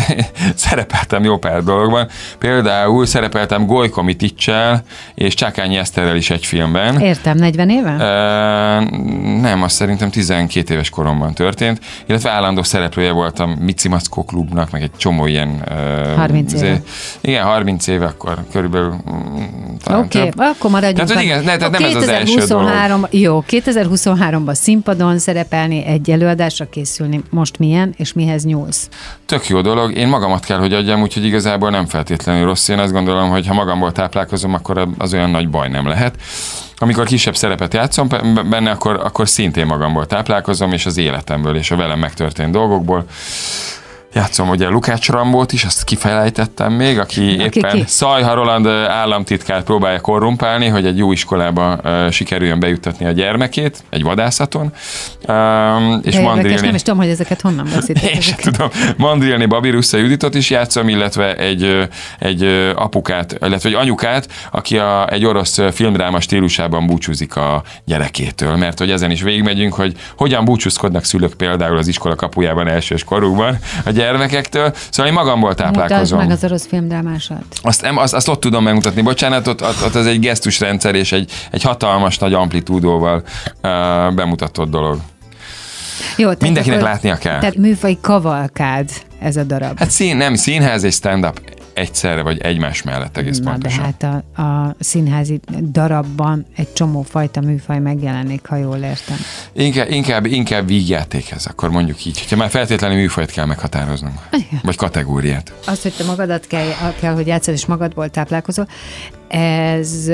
szerepeltem 0.66 1.24
jó 1.24 1.38
pár 1.38 1.64
dologban. 1.64 2.08
Például 2.40 3.06
szerepeltem 3.06 3.66
Golyko 3.66 4.04
Miticsel 4.04 4.84
és 5.16 5.34
Csákányi 5.34 5.78
Eszterrel 5.78 6.16
is 6.16 6.30
egy 6.30 6.46
filmben. 6.46 7.00
Értem, 7.00 7.38
40 7.38 7.70
éve? 7.70 7.96
Ö, 8.00 8.80
nem, 9.40 9.64
azt 9.64 9.76
szerintem 9.76 10.10
12 10.10 10.74
éves 10.74 10.90
koromban 10.90 11.34
történt, 11.34 11.80
illetve 12.06 12.30
állandó 12.30 12.64
szereplője 12.64 13.12
voltam 13.12 13.52
Mici 13.52 13.88
Mackó 13.88 14.24
klubnak, 14.24 14.72
meg 14.72 14.82
egy 14.82 14.92
csomó 14.98 15.26
ilyen... 15.26 15.64
ö, 15.70 16.14
30 16.16 16.54
éve. 16.54 16.82
Igen, 17.22 17.44
30 17.44 17.75
éve 17.88 18.06
akkor 18.06 18.38
körülbelül 18.52 18.90
mm, 18.90 19.76
talán 19.84 20.04
Oké, 20.04 20.18
okay, 20.18 20.30
több. 20.30 20.40
akkor 20.40 20.72
maradjunk. 20.72 21.08
Tehát, 21.08 21.24
igen, 21.24 21.44
ne, 21.44 21.58
tehát 21.58 21.72
nem 21.72 21.84
ez 21.84 21.96
az 21.96 22.06
2023, 22.06 23.08
Jó, 23.10 23.44
2023-ban 23.48 24.54
színpadon 24.54 25.20
szerepelni, 25.20 25.86
egy 25.86 26.12
előadásra 26.12 26.70
készülni, 26.70 27.22
most 27.30 27.60
milyen, 27.60 27.94
és 27.98 28.14
mihez 28.14 28.46
nyúlsz? 28.46 28.90
Tök 29.26 29.48
jó 29.48 29.62
dolog, 29.62 29.98
én 29.98 30.08
magamat 30.08 30.46
kell, 30.46 30.60
hogy 30.60 30.74
adjam, 30.74 31.02
úgyhogy 31.02 31.26
igazából 31.26 31.70
nem 31.70 31.86
feltétlenül 31.86 32.46
rossz. 32.46 32.68
Én 32.68 32.80
azt 32.80 32.92
gondolom, 32.92 33.30
hogy 33.30 33.48
ha 33.48 33.54
magamból 33.54 33.92
táplálkozom, 33.92 34.54
akkor 34.54 34.88
az 34.98 35.14
olyan 35.14 35.30
nagy 35.30 35.50
baj 35.50 35.70
nem 35.70 35.88
lehet. 35.88 36.16
Amikor 36.78 37.06
kisebb 37.06 37.36
szerepet 37.36 37.74
játszom 37.74 38.08
benne, 38.50 38.72
akkor, 38.72 39.00
akkor 39.04 39.30
szintén 39.30 39.66
magamból 39.66 40.06
táplálkozom, 40.06 40.72
és 40.72 40.86
az 40.86 40.98
életemből, 40.98 41.56
és 41.56 41.72
a 41.72 41.76
velem 41.76 42.00
megtörtént 42.00 42.52
dolgokból. 42.52 43.06
Játszom 44.16 44.50
ugye 44.50 44.68
Lukács 44.68 45.10
Rambót 45.10 45.52
is, 45.52 45.64
azt 45.64 45.84
kifelejtettem 45.84 46.74
még, 46.74 47.00
aki 47.00 47.22
Aki 47.40 47.58
éppen 47.58 47.76
ki? 47.76 47.84
Szajha 47.88 48.34
Roland 48.34 48.68
államtitkát 48.68 49.64
próbálja 49.64 50.00
korrumpálni, 50.00 50.68
hogy 50.68 50.86
egy 50.86 50.98
jó 50.98 51.12
iskolába 51.12 51.80
ö, 51.84 52.08
sikerüljön 52.12 52.60
bejuttatni 52.60 53.06
a 53.06 53.12
gyermekét, 53.12 53.84
egy 53.90 54.04
vadászaton. 54.04 54.74
Um, 55.28 56.00
és 56.04 56.20
Mandrilni... 56.20 56.66
nem 56.66 56.76
is 56.76 56.82
tudom, 56.82 57.00
hogy 57.00 57.10
ezeket 57.10 57.42
honnan 57.42 57.68
veszitek. 57.74 58.04
Én 58.16 58.22
sem 58.22 58.38
tudom. 58.42 58.70
Mandrilni 58.98 59.46
Babirusza 59.46 59.98
Juditot 59.98 60.36
is 60.36 60.50
játszom, 60.50 60.90
illetve 60.90 61.36
egy, 61.36 61.90
egy 62.20 62.44
apukát, 62.76 63.38
illetve 63.42 63.70
egy 63.70 63.76
anyukát, 63.76 64.28
aki 64.52 64.78
a, 64.78 65.08
egy 65.10 65.26
orosz 65.26 65.60
filmdráma 65.72 66.20
stílusában 66.20 66.88
búcsúzik 66.88 67.36
a 67.36 67.64
gyerekétől, 67.86 68.56
mert 68.56 68.80
hogy 68.80 68.92
ezen 68.92 69.12
is 69.12 69.22
végigmegyünk, 69.22 69.74
hogy 69.74 69.96
hogyan 70.18 70.46
búcsúzkodnak 70.46 71.04
szülők 71.04 71.34
például 71.34 71.78
az 71.78 71.88
iskola 71.88 72.16
kapujában 72.16 72.68
elsős 72.68 73.04
korukban 73.04 73.58
a 73.86 73.92
gyermekektől. 74.06 74.74
Szóval 74.90 75.12
én 75.12 75.18
magamból 75.18 75.50
Mutasd 75.50 75.74
táplálkozom. 75.74 76.20
meg 76.20 76.30
az 76.30 76.44
orosz 76.44 76.68
filmdrámásat. 76.68 77.44
Azt, 77.62 77.82
nem, 77.82 77.98
azt, 77.98 78.14
azt 78.14 78.28
ott 78.28 78.40
tudom 78.40 78.64
megmutatni, 78.64 79.02
bocsánat, 79.02 79.48
ott, 79.48 79.62
ott, 79.62 79.84
ott 79.86 79.96
ez 79.96 80.06
egy 80.06 80.20
gesztusrendszer 80.20 80.96
és 80.96 81.12
egy, 81.12 81.32
egy 81.52 81.64
hatalmas 81.64 82.18
nagy 82.18 82.34
amplitúdóval 82.34 83.16
uh, 83.16 83.22
bemutatott 84.14 84.70
dolog. 84.70 85.00
Jó, 86.18 86.26
tehát 86.26 86.42
Mindenkinek 86.42 86.80
akkor- 86.80 86.92
látnia 86.92 87.16
kell. 87.16 87.40
Tehát 87.40 87.56
műfaj 87.56 87.98
kavalkád 88.02 88.90
ez 89.20 89.36
a 89.36 89.44
darab. 89.44 89.80
Hát 89.80 89.90
szín, 89.90 90.18
nem, 90.18 90.36
színház 90.36 90.84
és 90.84 90.94
stand-up 90.94 91.40
egyszerre, 91.76 92.22
vagy 92.22 92.38
egymás 92.38 92.84
mellett 92.84 93.18
egész 93.18 93.38
Na, 93.38 93.44
de 93.44 93.50
pontosan. 93.52 93.84
hát 93.84 94.04
a, 94.36 94.42
a 94.42 94.76
színházi 94.80 95.40
darabban 95.72 96.46
egy 96.56 96.74
csomó 96.74 97.02
fajta 97.02 97.42
műfaj 97.42 97.80
megjelenik, 97.80 98.48
ha 98.48 98.56
jól 98.56 98.78
értem. 98.78 99.18
Inkább, 99.54 99.90
inkább, 99.90 100.26
inkább 100.26 100.68
vígjátékhez, 100.68 101.46
akkor 101.46 101.70
mondjuk 101.70 102.06
így. 102.06 102.30
Ha 102.30 102.36
már 102.36 102.50
feltétlenül 102.50 102.98
műfajt 102.98 103.32
kell 103.32 103.46
meghatároznunk. 103.46 104.20
Igen. 104.32 104.60
Vagy 104.64 104.76
kategóriát. 104.76 105.54
Az, 105.68 105.82
hogy 105.82 105.94
te 105.98 106.04
magadat 106.04 106.48
kell, 106.48 106.68
kell 107.00 107.14
hogy 107.14 107.28
játszod, 107.28 107.54
és 107.54 107.66
magadból 107.66 108.10
táplálkozol, 108.10 108.68
ez 109.28 110.12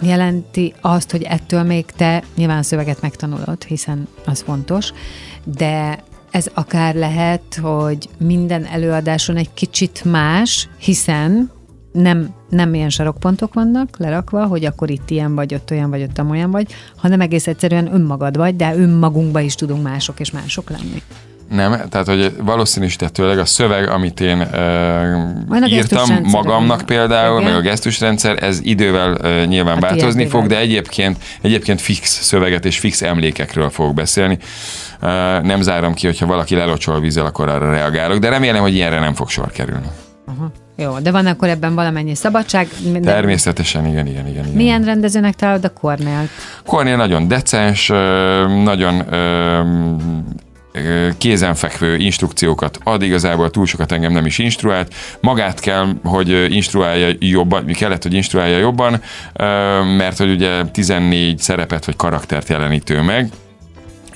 jelenti 0.00 0.74
azt, 0.80 1.10
hogy 1.10 1.22
ettől 1.22 1.62
még 1.62 1.84
te 1.84 2.22
nyilván 2.36 2.58
a 2.58 2.62
szöveget 2.62 3.00
megtanulod, 3.00 3.64
hiszen 3.64 4.08
az 4.24 4.42
fontos, 4.46 4.92
de 5.44 5.98
ez 6.36 6.50
akár 6.54 6.94
lehet, 6.94 7.54
hogy 7.62 8.08
minden 8.18 8.64
előadáson 8.64 9.36
egy 9.36 9.54
kicsit 9.54 10.04
más, 10.04 10.68
hiszen 10.78 11.50
nem, 11.92 12.34
nem 12.48 12.74
ilyen 12.74 12.90
sarokpontok 12.90 13.54
vannak 13.54 13.98
lerakva, 13.98 14.46
hogy 14.46 14.64
akkor 14.64 14.90
itt 14.90 15.10
ilyen 15.10 15.34
vagy, 15.34 15.54
ott 15.54 15.70
olyan 15.70 15.90
vagy, 15.90 16.02
ott 16.02 16.20
olyan 16.30 16.50
vagy, 16.50 16.72
hanem 16.96 17.20
egész 17.20 17.46
egyszerűen 17.46 17.94
önmagad 17.94 18.36
vagy, 18.36 18.56
de 18.56 18.76
önmagunkba 18.76 19.40
is 19.40 19.54
tudunk 19.54 19.82
mások 19.82 20.20
és 20.20 20.30
mások 20.30 20.70
lenni. 20.70 21.02
Nem, 21.50 21.88
tehát 21.88 22.06
hogy 22.06 22.36
valószínűsítettőleg 22.42 23.38
a 23.38 23.44
szöveg, 23.44 23.88
amit 23.88 24.20
én 24.20 24.40
uh, 25.50 25.70
írtam 25.70 26.08
magamnak 26.22 26.82
például, 26.86 27.40
Igen. 27.40 27.52
meg 27.52 27.60
a 27.60 27.62
gesztusrendszer, 27.62 28.42
ez 28.42 28.60
idővel 28.62 29.12
uh, 29.12 29.44
nyilván 29.44 29.76
A 29.76 29.80
változni 29.80 30.26
fog, 30.26 30.46
de 30.46 30.58
egyébként, 30.58 31.16
egyébként 31.40 31.80
fix 31.80 32.22
szöveget 32.22 32.64
és 32.64 32.78
fix 32.78 33.02
emlékekről 33.02 33.70
fogok 33.70 33.94
beszélni. 33.94 34.38
Uh, 35.02 35.08
nem 35.42 35.60
zárom 35.60 35.94
ki, 35.94 36.06
hogyha 36.06 36.26
valaki 36.26 36.54
lelocsol 36.54 37.00
vízzel, 37.00 37.26
akkor 37.26 37.48
arra 37.48 37.70
reagálok, 37.70 38.18
de 38.18 38.28
remélem, 38.28 38.62
hogy 38.62 38.74
ilyenre 38.74 38.98
nem 39.00 39.14
fog 39.14 39.28
sor 39.28 39.50
kerülni. 39.50 39.86
Aha. 40.26 40.50
Jó, 40.76 40.98
de 40.98 41.10
van 41.10 41.26
akkor 41.26 41.48
ebben 41.48 41.74
valamennyi 41.74 42.14
szabadság. 42.14 42.68
De 42.92 43.00
Természetesen, 43.00 43.86
igen, 43.86 44.06
igen, 44.06 44.26
igen. 44.26 44.44
igen. 44.44 44.56
Milyen 44.56 44.84
rendezőnek 44.84 45.34
találod 45.34 45.64
a 45.64 45.72
Kornélt? 45.72 46.30
Kornél 46.66 46.96
nagyon 46.96 47.28
decens, 47.28 47.88
nagyon 48.64 49.04
kézenfekvő 51.18 51.96
instrukciókat 51.96 52.78
ad, 52.84 53.02
igazából 53.02 53.50
túl 53.50 53.66
sokat 53.66 53.92
engem 53.92 54.12
nem 54.12 54.26
is 54.26 54.38
instruált. 54.38 54.94
Magát 55.20 55.60
kell, 55.60 55.86
hogy 56.04 56.54
instruálja 56.54 57.14
jobban, 57.18 57.66
kellett, 57.66 58.02
hogy 58.02 58.14
instruálja 58.14 58.58
jobban, 58.58 59.02
mert 59.96 60.18
hogy 60.18 60.30
ugye 60.30 60.64
14 60.64 61.38
szerepet 61.38 61.84
vagy 61.84 61.96
karaktert 61.96 62.48
jelenítő 62.48 63.00
meg, 63.02 63.28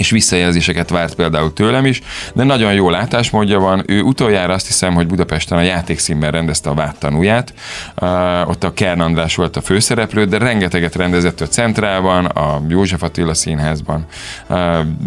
és 0.00 0.10
visszajelzéseket 0.10 0.90
várt 0.90 1.14
például 1.14 1.52
tőlem 1.52 1.86
is, 1.86 2.00
de 2.34 2.44
nagyon 2.44 2.72
jó 2.72 2.90
látásmódja 2.90 3.58
van. 3.58 3.82
Ő 3.86 4.00
utoljára 4.02 4.52
azt 4.52 4.66
hiszem, 4.66 4.94
hogy 4.94 5.06
Budapesten 5.06 5.58
a 5.58 5.62
játékszínben 5.62 6.30
rendezte 6.30 6.70
a 6.70 6.74
Váttanúját. 6.74 7.52
Uh, 8.00 8.48
ott 8.48 8.64
a 8.64 8.72
Kern 8.72 9.00
András 9.00 9.34
volt 9.34 9.56
a 9.56 9.60
főszereplő, 9.60 10.24
de 10.24 10.38
rengeteget 10.38 10.94
rendezett 10.94 11.40
a 11.40 11.46
Centrálban, 11.46 12.24
a 12.24 12.62
József 12.68 13.02
Attila 13.02 13.34
Színházban, 13.34 14.06
uh, 14.48 14.58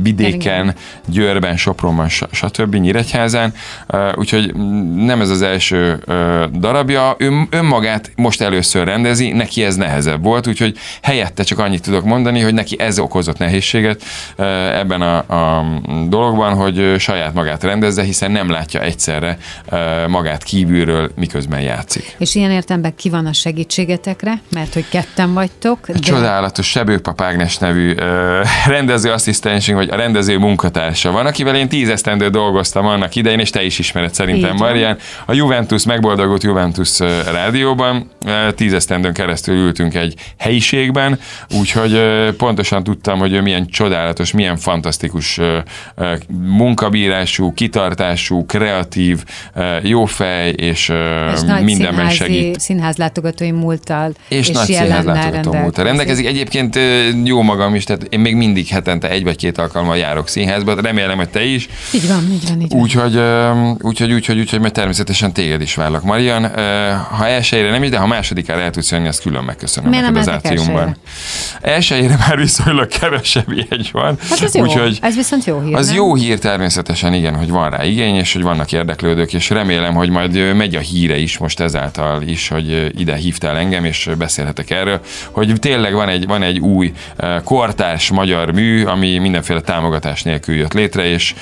Vidéken, 0.01 0.75
Győrben, 1.05 1.57
Sopronban, 1.57 2.09
stb. 2.31 2.75
Nyíregyházán. 2.75 3.53
Uh, 3.87 3.99
úgyhogy 4.15 4.55
nem 4.95 5.21
ez 5.21 5.29
az 5.29 5.41
első 5.41 6.03
uh, 6.07 6.45
darabja. 6.45 7.15
Ő 7.17 7.41
önmagát 7.49 8.11
most 8.15 8.41
először 8.41 8.85
rendezi, 8.85 9.31
neki 9.31 9.63
ez 9.63 9.75
nehezebb 9.75 10.23
volt, 10.23 10.47
úgyhogy 10.47 10.77
helyette 11.01 11.43
csak 11.43 11.59
annyit 11.59 11.81
tudok 11.81 12.03
mondani, 12.03 12.39
hogy 12.39 12.53
neki 12.53 12.79
ez 12.79 12.99
okozott 12.99 13.37
nehézséget 13.37 14.03
uh, 14.37 14.81
ebben 14.83 15.01
a, 15.01 15.17
a 15.17 15.65
dologban, 16.07 16.53
hogy 16.53 16.95
saját 16.97 17.33
magát 17.33 17.63
rendezze, 17.63 18.03
hiszen 18.03 18.31
nem 18.31 18.49
látja 18.49 18.81
egyszerre 18.81 19.37
magát 20.07 20.43
kívülről, 20.43 21.11
miközben 21.15 21.61
játszik. 21.61 22.15
És 22.17 22.35
ilyen 22.35 22.51
értelemben 22.51 22.95
ki 22.95 23.09
van 23.09 23.25
a 23.25 23.33
segítségetekre, 23.33 24.41
mert 24.51 24.73
hogy 24.73 24.85
ketten 24.89 25.33
vagytok. 25.33 25.87
De... 25.87 25.99
Csodálatos 25.99 26.69
Sebőpap 26.69 27.21
Ágnes 27.21 27.57
nevű 27.57 27.95
rendezőasszisztensünk, 28.67 29.77
vagy 29.77 29.89
a 29.89 29.95
rendező 29.95 30.37
munkatársa 30.37 31.11
van, 31.11 31.25
akivel 31.25 31.55
én 31.55 31.69
tíz 31.69 31.89
esztendő 31.89 32.29
dolgoztam 32.29 32.85
annak 32.85 33.15
idején, 33.15 33.39
és 33.39 33.49
te 33.49 33.63
is 33.63 33.79
ismered 33.79 34.13
szerintem. 34.13 34.55
Marian. 34.55 34.97
A 35.25 35.33
Juventus, 35.33 35.85
megboldogult 35.85 36.43
Juventus 36.43 36.99
rádióban, 37.31 38.09
ö, 38.25 38.51
tíz 38.51 38.73
esztendőn 38.73 39.13
keresztül 39.13 39.55
ültünk 39.55 39.95
egy 39.95 40.15
helyiségben, 40.37 41.19
úgyhogy 41.59 42.01
pontosan 42.37 42.83
tudtam, 42.83 43.19
hogy 43.19 43.33
ő 43.33 43.41
milyen 43.41 43.67
csodálatos, 43.67 44.31
milyen 44.31 44.57
fantasztikus 44.73 45.39
munkabírású, 46.27 47.53
kitartású, 47.53 48.45
kreatív, 48.45 49.23
jó 49.81 50.05
fej, 50.05 50.49
és, 50.49 50.91
és 51.33 51.41
nagy 51.41 51.63
mindenben 51.63 52.09
segít. 52.09 52.59
színházlátogatói 52.59 53.51
múlttal 53.51 54.13
És, 54.27 54.49
nagy 54.49 54.69
jelennel 54.69 55.01
színházlátogató 55.01 55.53
múlta 55.53 55.83
rendelkezik. 55.83 56.25
Egyébként 56.25 56.79
jó 57.23 57.41
magam 57.41 57.75
is, 57.75 57.83
tehát 57.83 58.03
én 58.09 58.19
még 58.19 58.35
mindig 58.35 58.67
hetente 58.67 59.09
egy 59.09 59.23
vagy 59.23 59.35
két 59.35 59.57
alkalommal 59.57 59.97
járok 59.97 60.27
színházba, 60.27 60.81
remélem, 60.81 61.17
hogy 61.17 61.29
te 61.29 61.43
is. 61.43 61.69
Így 61.93 62.07
van, 62.07 62.29
így 62.31 62.47
van, 62.49 62.61
így 62.61 62.69
van. 62.71 62.79
Úgyhogy, 62.79 63.19
úgyhogy, 63.81 64.11
úgyhogy, 64.13 64.39
úgyhogy, 64.39 64.59
mert 64.59 64.73
természetesen 64.73 65.33
téged 65.33 65.61
is 65.61 65.75
várlak. 65.75 66.03
Marian, 66.03 66.51
ha 67.09 67.27
elsőjére 67.27 67.69
nem 67.69 67.83
is, 67.83 67.89
de 67.89 67.97
ha 67.97 68.07
másodikára 68.07 68.61
el 68.61 68.71
tudsz 68.71 68.91
jönni, 68.91 69.07
azt 69.07 69.21
külön 69.21 69.43
megköszönöm 69.43 69.89
Miért 69.89 70.05
neked 70.05 70.21
az 70.21 70.29
átriumban. 70.29 70.95
Elsőjére 71.61 72.17
már 72.27 72.37
viszonylag 72.37 72.87
kevesebb 72.87 73.53
jegy 73.69 73.89
van. 73.91 74.17
Hát 74.29 74.41
ez 74.41 74.55
jó, 74.55 74.62
Úgyhogy 74.63 74.97
Ez 75.01 75.15
viszont 75.15 75.45
jó 75.45 75.59
hír, 75.59 75.75
az 75.75 75.87
nem? 75.87 75.95
jó 75.95 76.15
hír 76.15 76.39
természetesen, 76.39 77.13
igen, 77.13 77.35
hogy 77.35 77.49
van 77.49 77.69
rá 77.69 77.83
igény, 77.83 78.15
és 78.15 78.33
hogy 78.33 78.43
vannak 78.43 78.71
érdeklődők, 78.71 79.33
és 79.33 79.49
remélem, 79.49 79.93
hogy 79.93 80.09
majd 80.09 80.55
megy 80.55 80.75
a 80.75 80.79
híre 80.79 81.17
is 81.17 81.37
most 81.37 81.59
ezáltal 81.59 82.21
is, 82.21 82.47
hogy 82.47 82.91
ide 82.99 83.15
hívtál 83.15 83.57
engem, 83.57 83.85
és 83.85 84.09
beszélhetek 84.17 84.69
erről, 84.69 84.99
hogy 85.31 85.53
tényleg 85.59 85.93
van 85.93 86.09
egy, 86.09 86.27
van 86.27 86.43
egy 86.43 86.59
új 86.59 86.93
kortárs 87.43 88.11
magyar 88.11 88.51
mű, 88.51 88.85
ami 88.85 89.17
mindenféle 89.17 89.61
támogatás 89.61 90.23
nélkül 90.23 90.55
jött 90.55 90.73
létre, 90.73 91.05
és 91.05 91.35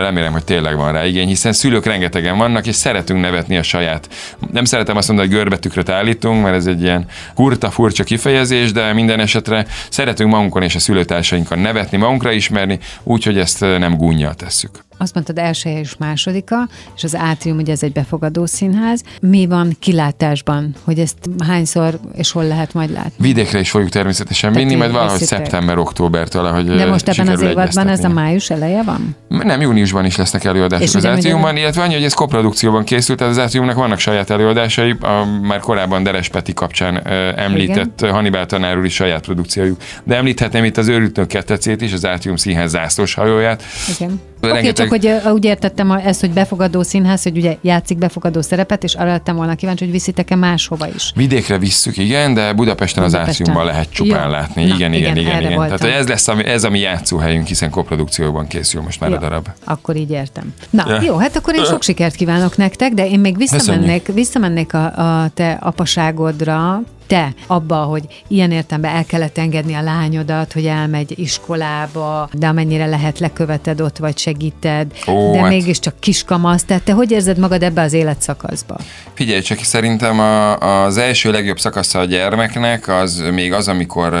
remélem, 0.00 0.32
hogy 0.32 0.44
tényleg 0.44 0.76
van 0.76 0.92
rá 0.92 1.04
igény, 1.04 1.28
hiszen 1.28 1.52
szülők 1.52 1.86
rengetegen 1.86 2.38
vannak, 2.38 2.66
és 2.66 2.74
szeretünk 2.74 3.20
nevetni 3.20 3.56
a 3.56 3.62
saját. 3.62 4.08
Nem 4.52 4.64
szeretem 4.64 4.96
azt 4.96 5.08
mondani, 5.08 5.28
hogy 5.28 5.36
görbetükröt 5.36 5.88
állítunk, 5.88 6.42
mert 6.42 6.54
ez 6.54 6.66
egy 6.66 6.82
ilyen 6.82 7.06
kurta, 7.34 7.70
furcsa 7.70 8.04
kifejezés, 8.04 8.72
de 8.72 8.92
minden 8.92 9.20
esetre 9.20 9.66
szeretünk 9.88 10.30
magunkon 10.30 10.62
és 10.62 10.74
a 10.74 10.78
szülőtársainkon 10.78 11.58
nevetni, 11.58 11.96
magunkra 12.22 12.32
ismerni, 12.32 12.78
úgyhogy 13.02 13.38
ezt 13.38 13.60
nem 13.60 13.96
gúnyjal 13.96 14.34
tesszük. 14.34 14.84
Azt 15.02 15.14
mondtad 15.14 15.38
első 15.38 15.70
és 15.70 15.96
másodika, 15.98 16.68
és 16.96 17.04
az 17.04 17.16
átrium 17.16 17.56
ugye 17.56 17.72
ez 17.72 17.82
egy 17.82 17.92
befogadó 17.92 18.46
színház. 18.46 19.02
Mi 19.20 19.46
van 19.46 19.76
kilátásban, 19.78 20.74
hogy 20.84 20.98
ezt 20.98 21.16
hányszor 21.46 21.98
és 22.14 22.30
hol 22.30 22.44
lehet 22.44 22.74
majd 22.74 22.92
látni? 22.92 23.12
Vidékre 23.16 23.58
is 23.58 23.70
fogjuk 23.70 23.90
természetesen 23.90 24.52
vinni, 24.52 24.74
majd 24.74 24.92
valahogy 24.92 25.20
szeptember-októbertől, 25.20 26.44
ahogy 26.44 26.66
De 26.66 26.86
most 26.86 27.08
ebben 27.08 27.28
az 27.28 27.40
évadban 27.40 27.88
ez 27.88 28.04
a 28.04 28.08
május 28.08 28.50
eleje 28.50 28.82
van? 28.82 29.16
Nem, 29.28 29.60
júniusban 29.60 30.04
is 30.04 30.16
lesznek 30.16 30.44
előadások 30.44 30.86
És 30.86 30.94
az 30.94 31.06
Átriumban, 31.06 31.56
illetve 31.56 31.82
annyi, 31.82 31.94
hogy 31.94 32.04
ez 32.04 32.14
koprodukcióban 32.14 32.84
készült, 32.84 33.18
tehát 33.18 33.32
az 33.32 33.38
Átriumnak 33.38 33.76
vannak 33.76 33.98
saját 33.98 34.30
előadásai, 34.30 34.96
a 35.00 35.24
már 35.42 35.60
korábban 35.60 36.02
Deres 36.02 36.28
Peti 36.28 36.52
kapcsán 36.52 37.06
említett 37.36 38.00
Igen. 38.00 38.12
Hannibal 38.12 38.46
tanár 38.46 38.78
úr 38.78 38.84
is 38.84 38.94
saját 38.94 39.24
produkciójuk. 39.24 39.80
De 40.04 40.16
említhetném 40.16 40.64
itt 40.64 40.76
az 40.76 40.88
Őrültnök 40.88 41.26
kettecét 41.26 41.80
is, 41.80 41.92
az 41.92 42.06
Átrium 42.06 42.36
Színház 42.36 42.70
zászlós 42.70 43.14
hajóját. 43.14 43.62
Igen. 43.98 44.20
Rengeteg- 44.40 44.88
hogy 44.92 45.12
úgy 45.32 45.44
értettem 45.44 45.90
ezt, 45.90 46.20
hogy 46.20 46.30
befogadó 46.30 46.82
színház, 46.82 47.22
hogy 47.22 47.36
ugye 47.36 47.56
játszik 47.60 47.98
befogadó 47.98 48.40
szerepet, 48.40 48.84
és 48.84 48.94
arra 48.94 49.10
lettem 49.10 49.36
volna 49.36 49.54
kíváncsi, 49.54 49.84
hogy 49.84 49.92
viszitek-e 49.92 50.36
máshova 50.36 50.86
is. 50.94 51.12
Vidékre 51.14 51.58
visszük, 51.58 51.96
igen, 51.96 52.34
de 52.34 52.52
Budapesten 52.52 53.04
az 53.04 53.10
Budapesten. 53.12 53.42
Átriumban 53.42 53.72
lehet 53.72 53.92
csupán 53.92 54.24
Jó. 54.24 54.30
látni. 54.30 54.64
Na, 54.64 54.74
igen, 54.74 54.92
igen, 54.92 55.16
igen, 55.16 55.16
igen, 55.16 55.40
igen. 55.40 55.54
voltam. 55.54 55.76
Tehát 55.76 55.96
ez 55.96 56.08
lesz 56.08 56.28
ami, 56.28 56.44
ez 56.44 56.64
a 56.64 56.70
mi 56.70 56.78
játszóhelyünk, 56.78 57.46
hiszen 57.46 57.70
koprodukcióban 57.70 58.46
készül 58.46 58.82
most 58.82 59.00
már 59.00 59.10
Jó, 59.10 59.16
a 59.16 59.18
darab. 59.18 59.48
Akkor 59.64 59.96
így 59.96 60.10
értem. 60.10 60.54
Na, 60.70 60.84
Ja. 60.88 61.02
jó, 61.02 61.16
hát 61.16 61.36
akkor 61.36 61.54
én 61.54 61.64
sok 61.64 61.82
sikert 61.82 62.14
kívánok 62.14 62.56
nektek, 62.56 62.92
de 62.92 63.08
én 63.08 63.20
még 63.20 63.36
visszamennék, 63.36 64.06
visszamennék 64.14 64.74
a, 64.74 64.84
a 64.84 65.28
te 65.34 65.58
apaságodra, 65.60 66.82
te 67.12 67.32
abba, 67.46 67.76
hogy 67.76 68.02
ilyen 68.28 68.50
értelemben 68.50 68.94
el 68.96 69.04
kellett 69.04 69.38
engedni 69.38 69.74
a 69.74 69.82
lányodat, 69.82 70.52
hogy 70.52 70.66
elmegy 70.66 71.18
iskolába, 71.18 72.28
de 72.32 72.46
amennyire 72.46 72.86
lehet 72.86 73.18
leköveted 73.18 73.80
ott, 73.80 73.98
vagy 73.98 74.18
segíted, 74.18 74.92
Ó, 75.08 75.32
de 75.32 75.38
hát- 75.40 75.48
mégiscsak 75.48 75.94
kiskamasz, 76.00 76.64
tehát 76.64 76.82
te 76.82 76.92
hogy 76.92 77.10
érzed 77.10 77.38
magad 77.38 77.62
ebbe 77.62 77.82
az 77.82 77.92
életszakaszba? 77.92 78.76
Figyelj 79.14 79.40
csak, 79.40 79.58
szerintem 79.58 80.20
a, 80.20 80.58
az 80.58 80.96
első 80.96 81.30
legjobb 81.30 81.58
szakasza 81.58 81.98
a 81.98 82.04
gyermeknek 82.04 82.88
az 82.88 83.24
még 83.32 83.52
az, 83.52 83.68
amikor 83.68 84.18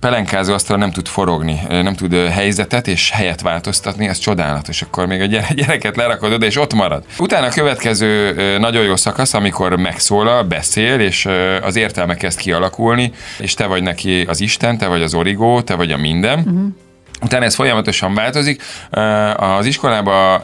pelenkázó 0.00 0.52
asztalon 0.52 0.80
nem 0.80 0.92
tud 0.92 1.08
forogni, 1.08 1.60
nem 1.68 1.94
tud 1.94 2.14
helyzetet 2.14 2.88
és 2.88 3.10
helyet 3.10 3.40
változtatni, 3.40 4.08
ez 4.08 4.18
csodálatos. 4.18 4.82
Akkor 4.82 5.06
még 5.06 5.20
a 5.20 5.24
gyere- 5.24 5.54
gyereket 5.60 5.96
lerakod 5.96 6.32
oda, 6.32 6.46
és 6.46 6.56
ott 6.56 6.74
marad. 6.74 7.04
Utána 7.18 7.46
a 7.46 7.50
következő 7.50 8.34
nagyon 8.58 8.82
jó 8.84 8.96
szakasz, 8.96 9.34
amikor 9.34 9.76
megszólal, 9.76 10.42
beszél, 10.42 11.00
és 11.00 11.28
az 11.62 11.76
értelme 11.76 12.20
kezd 12.22 12.38
kialakulni, 12.38 13.12
és 13.38 13.54
te 13.54 13.66
vagy 13.66 13.82
neki 13.82 14.20
az 14.20 14.40
Isten, 14.40 14.78
te 14.78 14.86
vagy 14.86 15.02
az 15.02 15.14
origó, 15.14 15.62
te 15.62 15.74
vagy 15.74 15.92
a 15.92 15.96
minden. 15.96 16.38
Uh-huh. 16.38 16.66
Utána 17.22 17.44
ez 17.44 17.54
folyamatosan 17.54 18.14
változik. 18.14 18.62
Az 19.36 19.66
iskolába 19.66 20.40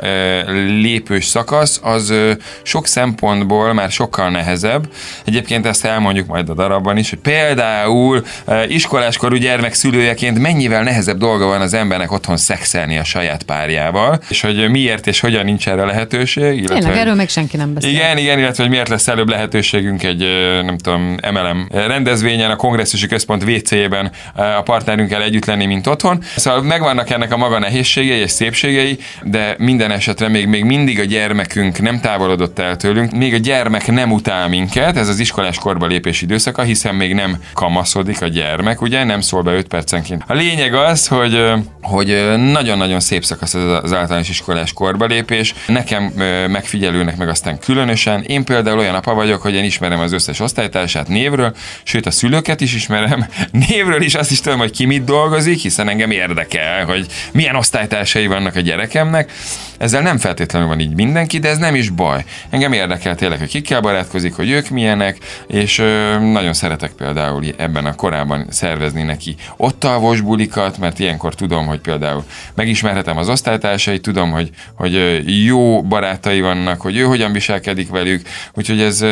lépős 0.80 1.24
szakasz 1.24 1.80
az 1.82 2.14
sok 2.62 2.86
szempontból 2.86 3.72
már 3.72 3.90
sokkal 3.90 4.30
nehezebb. 4.30 4.88
Egyébként 5.24 5.66
ezt 5.66 5.84
elmondjuk 5.84 6.26
majd 6.26 6.48
a 6.48 6.54
darabban 6.54 6.96
is, 6.96 7.10
hogy 7.10 7.18
például 7.18 8.22
iskoláskorú 8.68 9.36
gyermek 9.36 9.74
szülőjeként 9.74 10.38
mennyivel 10.38 10.82
nehezebb 10.82 11.18
dolga 11.18 11.46
van 11.46 11.60
az 11.60 11.74
embernek 11.74 12.12
otthon 12.12 12.36
szexelni 12.36 12.98
a 12.98 13.04
saját 13.04 13.42
párjával, 13.42 14.20
és 14.28 14.40
hogy 14.40 14.70
miért 14.70 15.06
és 15.06 15.20
hogyan 15.20 15.44
nincs 15.44 15.68
erre 15.68 15.84
lehetőség. 15.84 16.56
illetve- 16.58 16.78
Tényleg, 16.78 16.98
erről 16.98 17.14
még 17.14 17.28
senki 17.28 17.56
nem 17.56 17.74
beszél. 17.74 17.90
igen, 17.90 18.18
igen, 18.18 18.38
illetve 18.38 18.62
hogy 18.62 18.72
miért 18.72 18.88
lesz 18.88 19.08
előbb 19.08 19.28
lehetőségünk 19.28 20.02
egy, 20.02 20.18
nem 20.64 20.78
tudom, 20.78 21.16
MLM 21.32 21.68
rendezvényen, 21.72 22.50
a 22.50 22.56
kongresszusi 22.56 23.06
központ 23.06 23.44
WC-ben 23.44 24.10
a 24.34 24.62
partnerünkkel 24.62 25.22
együtt 25.22 25.44
lenni, 25.44 25.66
mint 25.66 25.86
otthon. 25.86 26.22
Szóval 26.36 26.62
megvannak 26.68 27.10
ennek 27.10 27.32
a 27.32 27.36
maga 27.36 27.58
nehézségei 27.58 28.18
és 28.18 28.30
szépségei, 28.30 28.98
de 29.22 29.54
minden 29.58 29.90
esetre 29.90 30.28
még, 30.28 30.46
még 30.46 30.64
mindig 30.64 31.00
a 31.00 31.04
gyermekünk 31.04 31.80
nem 31.80 32.00
távolodott 32.00 32.58
el 32.58 32.76
tőlünk, 32.76 33.12
még 33.12 33.34
a 33.34 33.38
gyermek 33.38 33.90
nem 33.90 34.12
utál 34.12 34.48
minket, 34.48 34.96
ez 34.96 35.08
az 35.08 35.18
iskolás 35.18 35.58
korba 35.58 35.86
lépés 35.86 36.22
időszaka, 36.22 36.62
hiszen 36.62 36.94
még 36.94 37.14
nem 37.14 37.36
kamaszodik 37.52 38.22
a 38.22 38.26
gyermek, 38.26 38.80
ugye, 38.80 39.04
nem 39.04 39.20
szól 39.20 39.42
be 39.42 39.52
5 39.52 39.68
percenként. 39.68 40.22
A 40.26 40.34
lényeg 40.34 40.74
az, 40.74 41.06
hogy, 41.06 41.52
hogy 41.82 42.36
nagyon-nagyon 42.36 43.00
szép 43.00 43.24
szakasz 43.24 43.54
az 43.54 43.92
általános 43.92 44.28
iskolás 44.28 44.72
korba 44.72 45.04
lépés. 45.04 45.54
Nekem 45.66 46.02
megfigyelőnek 46.48 47.16
meg 47.16 47.28
aztán 47.28 47.58
különösen. 47.58 48.22
Én 48.22 48.44
például 48.44 48.78
olyan 48.78 48.94
apa 48.94 49.14
vagyok, 49.14 49.42
hogy 49.42 49.54
én 49.54 49.64
ismerem 49.64 50.00
az 50.00 50.12
összes 50.12 50.40
osztálytársát 50.40 51.08
névről, 51.08 51.54
sőt 51.82 52.06
a 52.06 52.10
szülőket 52.10 52.60
is 52.60 52.74
ismerem, 52.74 53.26
névről 53.68 54.02
is 54.02 54.14
azt 54.14 54.30
is 54.30 54.40
tudom, 54.40 54.58
hogy 54.58 54.70
ki 54.70 54.84
mit 54.84 55.04
dolgozik, 55.04 55.58
hiszen 55.58 55.88
engem 55.88 56.10
érdekel, 56.10 56.57
hogy 56.86 57.06
milyen 57.32 57.56
osztálytársai 57.56 58.26
vannak 58.26 58.56
a 58.56 58.60
gyerekemnek. 58.60 59.32
Ezzel 59.78 60.02
nem 60.02 60.18
feltétlenül 60.18 60.68
van 60.68 60.80
így 60.80 60.94
mindenki, 60.94 61.38
de 61.38 61.48
ez 61.48 61.58
nem 61.58 61.74
is 61.74 61.90
baj. 61.90 62.24
Engem 62.50 62.72
érdekel 62.72 63.14
tényleg, 63.14 63.38
hogy 63.38 63.48
kikkel 63.48 63.80
barátkozik, 63.80 64.34
hogy 64.34 64.50
ők 64.50 64.68
milyenek, 64.68 65.18
és 65.46 65.78
ö, 65.78 66.18
nagyon 66.18 66.52
szeretek 66.52 66.90
például 66.90 67.44
ebben 67.56 67.86
a 67.86 67.94
korában 67.94 68.46
szervezni 68.50 69.02
neki 69.02 69.36
ott 69.56 69.84
alvos 69.84 70.20
bulikat, 70.20 70.78
mert 70.78 70.98
ilyenkor 70.98 71.34
tudom, 71.34 71.66
hogy 71.66 71.80
például 71.80 72.24
megismerhetem 72.54 73.16
az 73.16 73.28
osztálytársait, 73.28 74.02
tudom, 74.02 74.30
hogy, 74.30 74.50
hogy 74.74 75.22
jó 75.44 75.82
barátai 75.82 76.40
vannak, 76.40 76.80
hogy 76.80 76.96
ő 76.96 77.02
hogyan 77.02 77.32
viselkedik 77.32 77.90
velük, 77.90 78.28
úgyhogy 78.54 78.80
ez, 78.80 79.02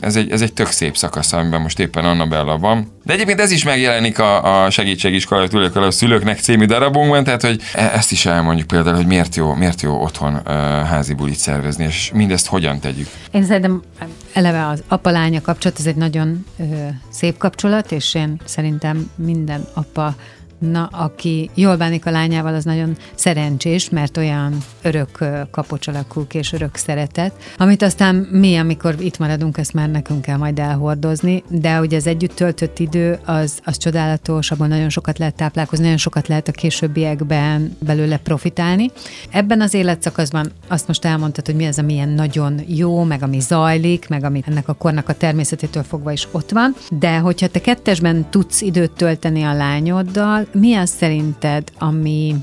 ez, 0.00 0.16
egy, 0.16 0.30
ez 0.30 0.42
egy 0.42 0.52
tök 0.52 0.66
szép 0.66 0.96
szakasz, 0.96 1.32
amiben 1.32 1.60
most 1.60 1.78
éppen 1.78 2.04
Annabella 2.04 2.58
van. 2.58 3.00
De 3.04 3.12
egyébként 3.12 3.40
ez 3.40 3.50
is 3.50 3.64
megjelenik 3.64 4.18
a, 4.18 4.64
a 4.64 4.70
segítségiskola 4.70 5.48
a 5.74 5.90
szülőknek 5.90 6.38
című 6.38 6.64
darabunkban, 6.64 7.24
tehát 7.24 7.42
hogy 7.42 7.60
e- 7.74 7.90
ezt 7.94 8.12
is 8.12 8.26
elmondjuk 8.26 8.66
például, 8.66 8.96
hogy 8.96 9.06
miért 9.06 9.36
jó, 9.36 9.54
miért 9.54 9.82
jó 9.82 10.02
otthon 10.02 10.40
ö, 10.44 10.50
házi 10.84 11.14
bulit 11.14 11.36
szervezni, 11.36 11.84
és 11.84 12.10
mindezt 12.14 12.46
hogyan 12.46 12.80
tegyük. 12.80 13.08
Én 13.30 13.44
szerintem 13.44 13.82
eleve 14.32 14.66
az 14.66 14.82
apa-lánya 14.88 15.40
kapcsolat, 15.40 15.78
ez 15.78 15.86
egy 15.86 15.96
nagyon 15.96 16.46
ö, 16.58 16.64
szép 17.10 17.38
kapcsolat, 17.38 17.92
és 17.92 18.14
én 18.14 18.40
szerintem 18.44 19.10
minden 19.14 19.66
apa 19.74 20.14
Na, 20.70 20.88
aki 20.92 21.50
jól 21.54 21.76
bánik 21.76 22.06
a 22.06 22.10
lányával, 22.10 22.54
az 22.54 22.64
nagyon 22.64 22.96
szerencsés, 23.14 23.90
mert 23.90 24.16
olyan 24.16 24.56
örök 24.82 25.24
kapocs 25.50 25.88
alakul 25.88 26.26
és 26.32 26.52
örök 26.52 26.76
szeretet, 26.76 27.32
amit 27.56 27.82
aztán 27.82 28.14
mi, 28.14 28.56
amikor 28.56 28.94
itt 28.98 29.18
maradunk, 29.18 29.58
ezt 29.58 29.72
már 29.72 29.90
nekünk 29.90 30.22
kell 30.22 30.36
majd 30.36 30.58
elhordozni, 30.58 31.42
de 31.48 31.80
ugye 31.80 31.96
az 31.96 32.06
együtt 32.06 32.34
töltött 32.34 32.78
idő, 32.78 33.18
az, 33.24 33.60
az 33.64 33.76
csodálatos, 33.76 34.50
abban 34.50 34.68
nagyon 34.68 34.88
sokat 34.88 35.18
lehet 35.18 35.34
táplálkozni, 35.34 35.84
nagyon 35.84 35.98
sokat 35.98 36.28
lehet 36.28 36.48
a 36.48 36.52
későbbiekben 36.52 37.76
belőle 37.78 38.16
profitálni. 38.16 38.90
Ebben 39.30 39.60
az 39.60 39.74
életszakaszban 39.74 40.52
azt 40.68 40.86
most 40.86 41.04
elmondtad, 41.04 41.46
hogy 41.46 41.54
mi 41.54 41.66
az, 41.66 41.78
ami 41.78 41.92
ilyen 41.92 42.08
nagyon 42.08 42.60
jó, 42.66 43.02
meg 43.02 43.22
ami 43.22 43.40
zajlik, 43.40 44.08
meg 44.08 44.24
ami 44.24 44.42
ennek 44.46 44.68
a 44.68 44.72
kornak 44.74 45.08
a 45.08 45.14
természetétől 45.14 45.82
fogva 45.82 46.12
is 46.12 46.28
ott 46.30 46.50
van, 46.50 46.74
de 46.90 47.18
hogyha 47.18 47.48
te 47.48 47.60
kettesben 47.60 48.26
tudsz 48.30 48.60
időt 48.60 48.90
tölteni 48.90 49.42
a 49.42 49.52
lányoddal, 49.52 50.46
mi 50.52 50.74
az 50.74 50.90
szerinted, 50.90 51.72
ami, 51.78 52.36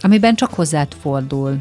amiben 0.00 0.34
csak 0.34 0.54
hozzád 0.54 0.94
fordul, 1.00 1.56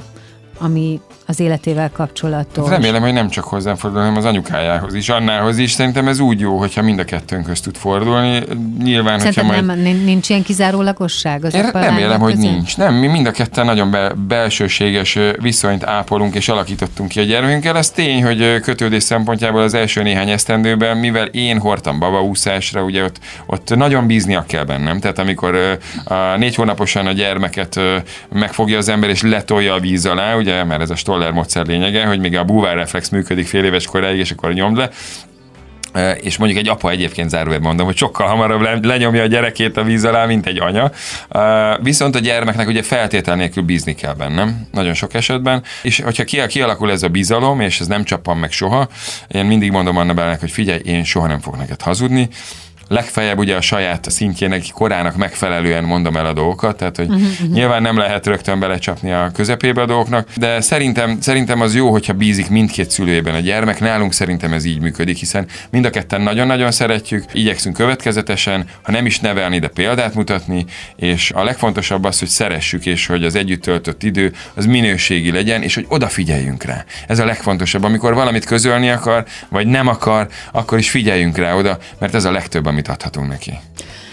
ami 0.58 1.02
az 1.30 1.40
életével 1.40 1.90
kapcsolatos? 1.94 2.64
Hát 2.70 2.74
remélem, 2.74 3.02
hogy 3.02 3.14
nem 3.14 3.30
csak 3.30 3.44
hozzám 3.44 3.76
fordul, 3.76 4.00
hanem 4.00 4.16
az 4.18 4.26
anyukájához 4.26 4.94
is, 4.94 5.10
Annához 5.10 5.58
is. 5.58 5.72
Szerintem 5.72 6.08
ez 6.08 6.20
úgy 6.20 6.40
jó, 6.40 6.58
hogyha 6.58 6.82
mind 6.82 7.00
a 7.00 7.04
kettőnkhöz 7.04 7.62
tud 7.62 7.76
fordulni. 7.78 8.44
Nyilván, 8.84 9.20
Szerinted 9.20 9.44
hogyha 9.44 9.44
majd... 9.44 9.66
nem, 9.66 9.80
nin- 9.80 10.06
nincs 10.06 10.30
ilyen 10.30 10.44
kizárólagosság 10.44 11.46
az 11.46 11.54
Én 11.54 11.70
remélem, 11.72 12.20
hogy 12.20 12.34
között? 12.34 12.50
nincs. 12.50 12.78
Nem, 12.78 12.94
mi 12.94 13.08
mind 13.08 13.26
a 13.26 13.32
ketten 13.32 13.66
nagyon 13.66 13.92
be, 13.92 14.14
belsőséges 14.28 15.18
viszonyt 15.40 15.84
ápolunk 15.84 16.36
és 16.36 16.50
alakítottunk 16.50 17.10
ki 17.10 17.20
a 17.20 17.24
gyermekünkkel. 17.24 17.78
Ez 17.78 17.90
tény, 17.90 18.24
hogy 18.24 18.60
kötődés 18.60 19.04
szempontjából 19.04 19.62
az 19.62 19.74
első 19.74 20.02
néhány 20.02 20.30
esztendőben, 20.30 20.98
mivel 20.98 21.26
én 21.26 21.60
hordtam 21.60 22.00
babaúszásra, 22.00 22.84
ugye 22.84 23.04
ott, 23.04 23.20
ott 23.46 23.76
nagyon 23.76 24.08
bíznia 24.08 24.44
kell 24.48 24.64
bennem. 24.64 25.00
Tehát 25.00 25.20
amikor 25.20 25.78
a 26.04 26.38
négy 26.38 26.56
hónaposan 26.56 27.08
a 27.08 27.12
gyermeket 27.12 27.80
megfogja 28.30 28.78
az 28.78 28.90
ember 28.90 29.10
és 29.10 29.22
letolja 29.22 29.74
a 29.74 29.80
víz 29.80 30.06
alá, 30.06 30.36
ugye, 30.36 30.64
mert 30.64 30.82
ez 30.82 30.90
a 30.90 30.96
Stoller 31.20 31.34
módszer 31.34 31.66
lényege, 31.66 32.06
hogy 32.06 32.20
még 32.20 32.38
a 32.38 32.44
búvárreflex 32.44 33.10
működik 33.10 33.48
fél 33.48 33.64
éves 33.64 33.86
koráig, 33.86 34.20
és 34.20 34.32
akkor 34.32 34.54
nyomd 34.54 34.78
le, 34.78 34.90
és 36.22 36.38
mondjuk 36.38 36.60
egy 36.60 36.70
apa 36.70 36.90
egyébként 36.90 37.30
zárójelben 37.30 37.68
mondom, 37.68 37.86
hogy 37.86 37.98
sokkal 37.98 38.28
hamarabb 38.28 38.86
lenyomja 38.86 39.22
a 39.22 39.26
gyerekét 39.26 39.78
a 39.78 39.84
víz 39.84 40.06
alá, 40.06 40.26
mint 40.26 40.46
egy 40.46 40.60
anya. 40.60 40.92
Viszont 41.82 42.16
a 42.16 42.20
gyermeknek 42.20 42.68
ugye 42.68 42.84
feltétel 42.84 43.36
nélkül 43.36 43.64
bízni 43.64 43.96
kell 43.96 44.14
bennem, 44.14 44.68
nagyon 44.72 44.94
sok 44.94 45.14
esetben, 45.14 45.64
és 45.82 46.02
hogyha 46.02 46.46
kialakul 46.48 46.92
ez 46.92 47.04
a 47.04 47.08
bizalom, 47.08 47.60
és 47.60 47.80
ez 47.80 47.88
nem 47.88 48.04
csappan 48.04 48.38
meg 48.38 48.52
soha, 48.52 48.88
én 49.28 49.46
mindig 49.46 49.72
mondom 49.72 49.98
Anna 49.98 50.14
Bálának, 50.14 50.40
hogy 50.40 50.52
figyelj, 50.52 50.82
én 50.86 51.04
soha 51.04 51.28
nem 51.28 51.40
fogok 51.40 51.60
neked 51.60 51.82
hazudni, 51.82 52.30
legfeljebb 52.90 53.38
ugye 53.38 53.56
a 53.56 53.62
saját 53.62 54.12
szintjének, 54.12 54.64
korának 54.74 55.16
megfelelően 55.16 55.84
mondom 55.84 56.18
el 56.18 56.26
a 56.26 56.34
dolgokat, 56.34 56.78
tehát 56.78 56.96
hogy 56.96 57.08
uh-huh, 57.08 57.22
uh-huh. 57.22 57.50
nyilván 57.50 57.82
nem 57.82 57.98
lehet 57.98 58.28
rögtön 58.28 58.60
belecsapni 58.60 59.12
a 59.12 59.32
közepébe 59.34 59.82
a 59.82 59.86
dolgoknak, 59.86 60.28
de 60.36 60.62
szerintem, 60.62 61.22
szerintem 61.22 61.62
az 61.62 61.76
jó, 61.76 61.92
hogyha 61.92 62.14
bízik 62.14 62.50
mindkét 62.50 62.92
szülőjében 62.92 63.36
a 63.36 63.40
gyermek. 63.40 63.80
Nálunk 63.80 64.14
szerintem 64.14 64.54
ez 64.54 64.66
így 64.66 64.80
működik, 64.80 65.18
hiszen 65.18 65.48
mind 65.70 65.86
a 65.86 65.90
ketten 65.90 66.22
nagyon-nagyon 66.22 66.72
szeretjük, 66.72 67.24
igyekszünk 67.34 67.76
következetesen, 67.76 68.66
ha 68.82 68.92
nem 68.92 69.06
is 69.06 69.20
nevelni, 69.20 69.60
de 69.60 69.68
példát 69.68 70.14
mutatni, 70.14 70.66
és 70.96 71.32
a 71.32 71.44
legfontosabb 71.44 72.04
az, 72.04 72.20
hogy 72.20 72.28
szeressük, 72.28 72.86
és 72.86 73.06
hogy 73.06 73.24
az 73.24 73.36
együtt 73.36 73.62
töltött 73.62 74.04
idő 74.04 74.34
az 74.54 74.66
minőségi 74.66 75.32
legyen, 75.32 75.62
és 75.64 75.76
hogy 75.76 75.86
odafigyeljünk 75.90 76.64
rá. 76.64 76.86
Ez 77.08 77.20
a 77.20 77.26
legfontosabb. 77.26 77.84
Amikor 77.84 78.14
valamit 78.14 78.46
közölni 78.46 78.90
akar, 78.90 79.26
vagy 79.50 79.68
nem 79.68 79.88
akar, 79.88 80.28
akkor 80.52 80.78
is 80.78 80.90
figyeljünk 80.90 81.38
rá 81.38 81.54
oda, 81.54 81.78
mert 82.00 82.16
ez 82.16 82.26
a 82.26 82.32
legtöbb, 82.32 82.68
amit 82.80 82.88
adhatunk 82.88 83.28
neki. 83.28 83.60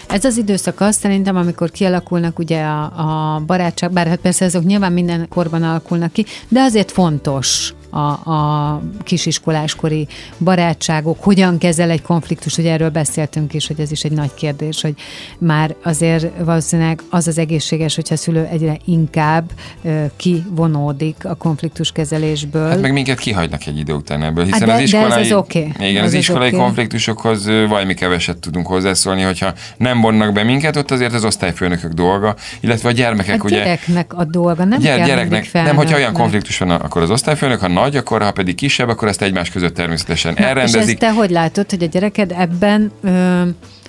Ez 0.07 0.25
az 0.25 0.37
időszak 0.37 0.81
az 0.81 0.95
szerintem, 0.95 1.35
amikor 1.35 1.71
kialakulnak 1.71 2.39
ugye 2.39 2.63
a, 2.63 3.35
a 3.35 3.39
barátság, 3.45 3.91
bár 3.91 4.07
hát 4.07 4.19
persze 4.19 4.45
ezek 4.45 4.63
nyilván 4.63 4.93
minden 4.93 5.27
korban 5.29 5.63
alakulnak 5.63 6.11
ki, 6.11 6.25
de 6.47 6.61
azért 6.61 6.91
fontos 6.91 7.73
a, 7.97 8.31
a 8.31 8.81
kisiskoláskori 9.03 10.07
barátságok, 10.37 11.23
hogyan 11.23 11.57
kezel 11.57 11.89
egy 11.89 12.01
konfliktus, 12.01 12.55
hogy 12.55 12.65
erről 12.65 12.89
beszéltünk 12.89 13.53
is, 13.53 13.67
hogy 13.67 13.79
ez 13.79 13.91
is 13.91 14.03
egy 14.03 14.11
nagy 14.11 14.33
kérdés, 14.33 14.81
hogy 14.81 14.93
már 15.37 15.75
azért 15.83 16.27
valószínűleg 16.39 17.01
az 17.09 17.27
az 17.27 17.37
egészséges, 17.37 17.95
hogyha 17.95 18.13
a 18.13 18.17
szülő 18.17 18.47
egyre 18.51 18.77
inkább 18.85 19.51
ö, 19.83 20.05
kivonódik 20.15 21.25
a 21.25 21.35
konfliktus 21.35 21.91
kezelésből. 21.91 22.69
Hát 22.69 22.81
meg 22.81 22.93
minket 22.93 23.19
kihagynak 23.19 23.65
egy 23.65 23.77
idő 23.77 23.93
után 23.93 24.23
ebből, 24.23 24.43
hiszen 24.43 24.59
hát 24.59 24.67
de, 24.67 24.75
az 24.75 24.81
iskolai, 24.81 25.09
de 25.09 25.15
ez 25.15 25.25
az 25.25 25.31
okay. 25.31 25.73
igen, 25.79 26.03
az, 26.03 26.07
az 26.07 26.13
iskolai 26.13 26.47
okay. 26.47 26.59
konfliktusokhoz 26.59 27.45
valami 27.45 27.93
keveset 27.93 28.37
tudunk 28.37 28.67
hozzászólni, 28.67 29.21
hogyha 29.21 29.53
nem 29.77 30.01
vonnak 30.01 30.33
be 30.33 30.43
minket, 30.43 30.75
ott 30.75 30.91
azért 30.91 31.13
az 31.13 31.25
osztályfőnökök 31.25 31.91
dolga, 31.91 32.35
illetve 32.59 32.89
a 32.89 32.91
gyermekek 32.91 33.43
a 33.43 33.45
ugye... 33.45 33.55
gyereknek 33.55 34.13
a 34.13 34.23
dolga, 34.23 34.63
nem 34.63 34.79
gyere, 34.79 34.97
kell 34.97 35.07
gyereknek, 35.07 35.53
Nem, 35.53 35.75
hogyha 35.75 35.97
olyan 35.97 36.13
konfliktus 36.13 36.57
van, 36.57 36.69
akkor 36.69 37.01
az 37.01 37.09
osztályfőnök, 37.09 37.59
ha 37.59 37.67
nagy, 37.67 37.86
akkor 37.95 38.21
ha 38.21 38.31
pedig 38.31 38.55
kisebb, 38.55 38.89
akkor 38.89 39.07
ezt 39.07 39.21
egymás 39.21 39.49
között 39.49 39.75
természetesen 39.75 40.37
elrendezik. 40.37 40.81
És 40.81 40.87
ezt 40.87 40.99
te 40.99 41.11
hogy 41.11 41.29
látod, 41.29 41.69
hogy 41.69 41.83
a 41.83 41.87
gyereked 41.87 42.31
ebben 42.31 42.91
ö, 43.03 43.41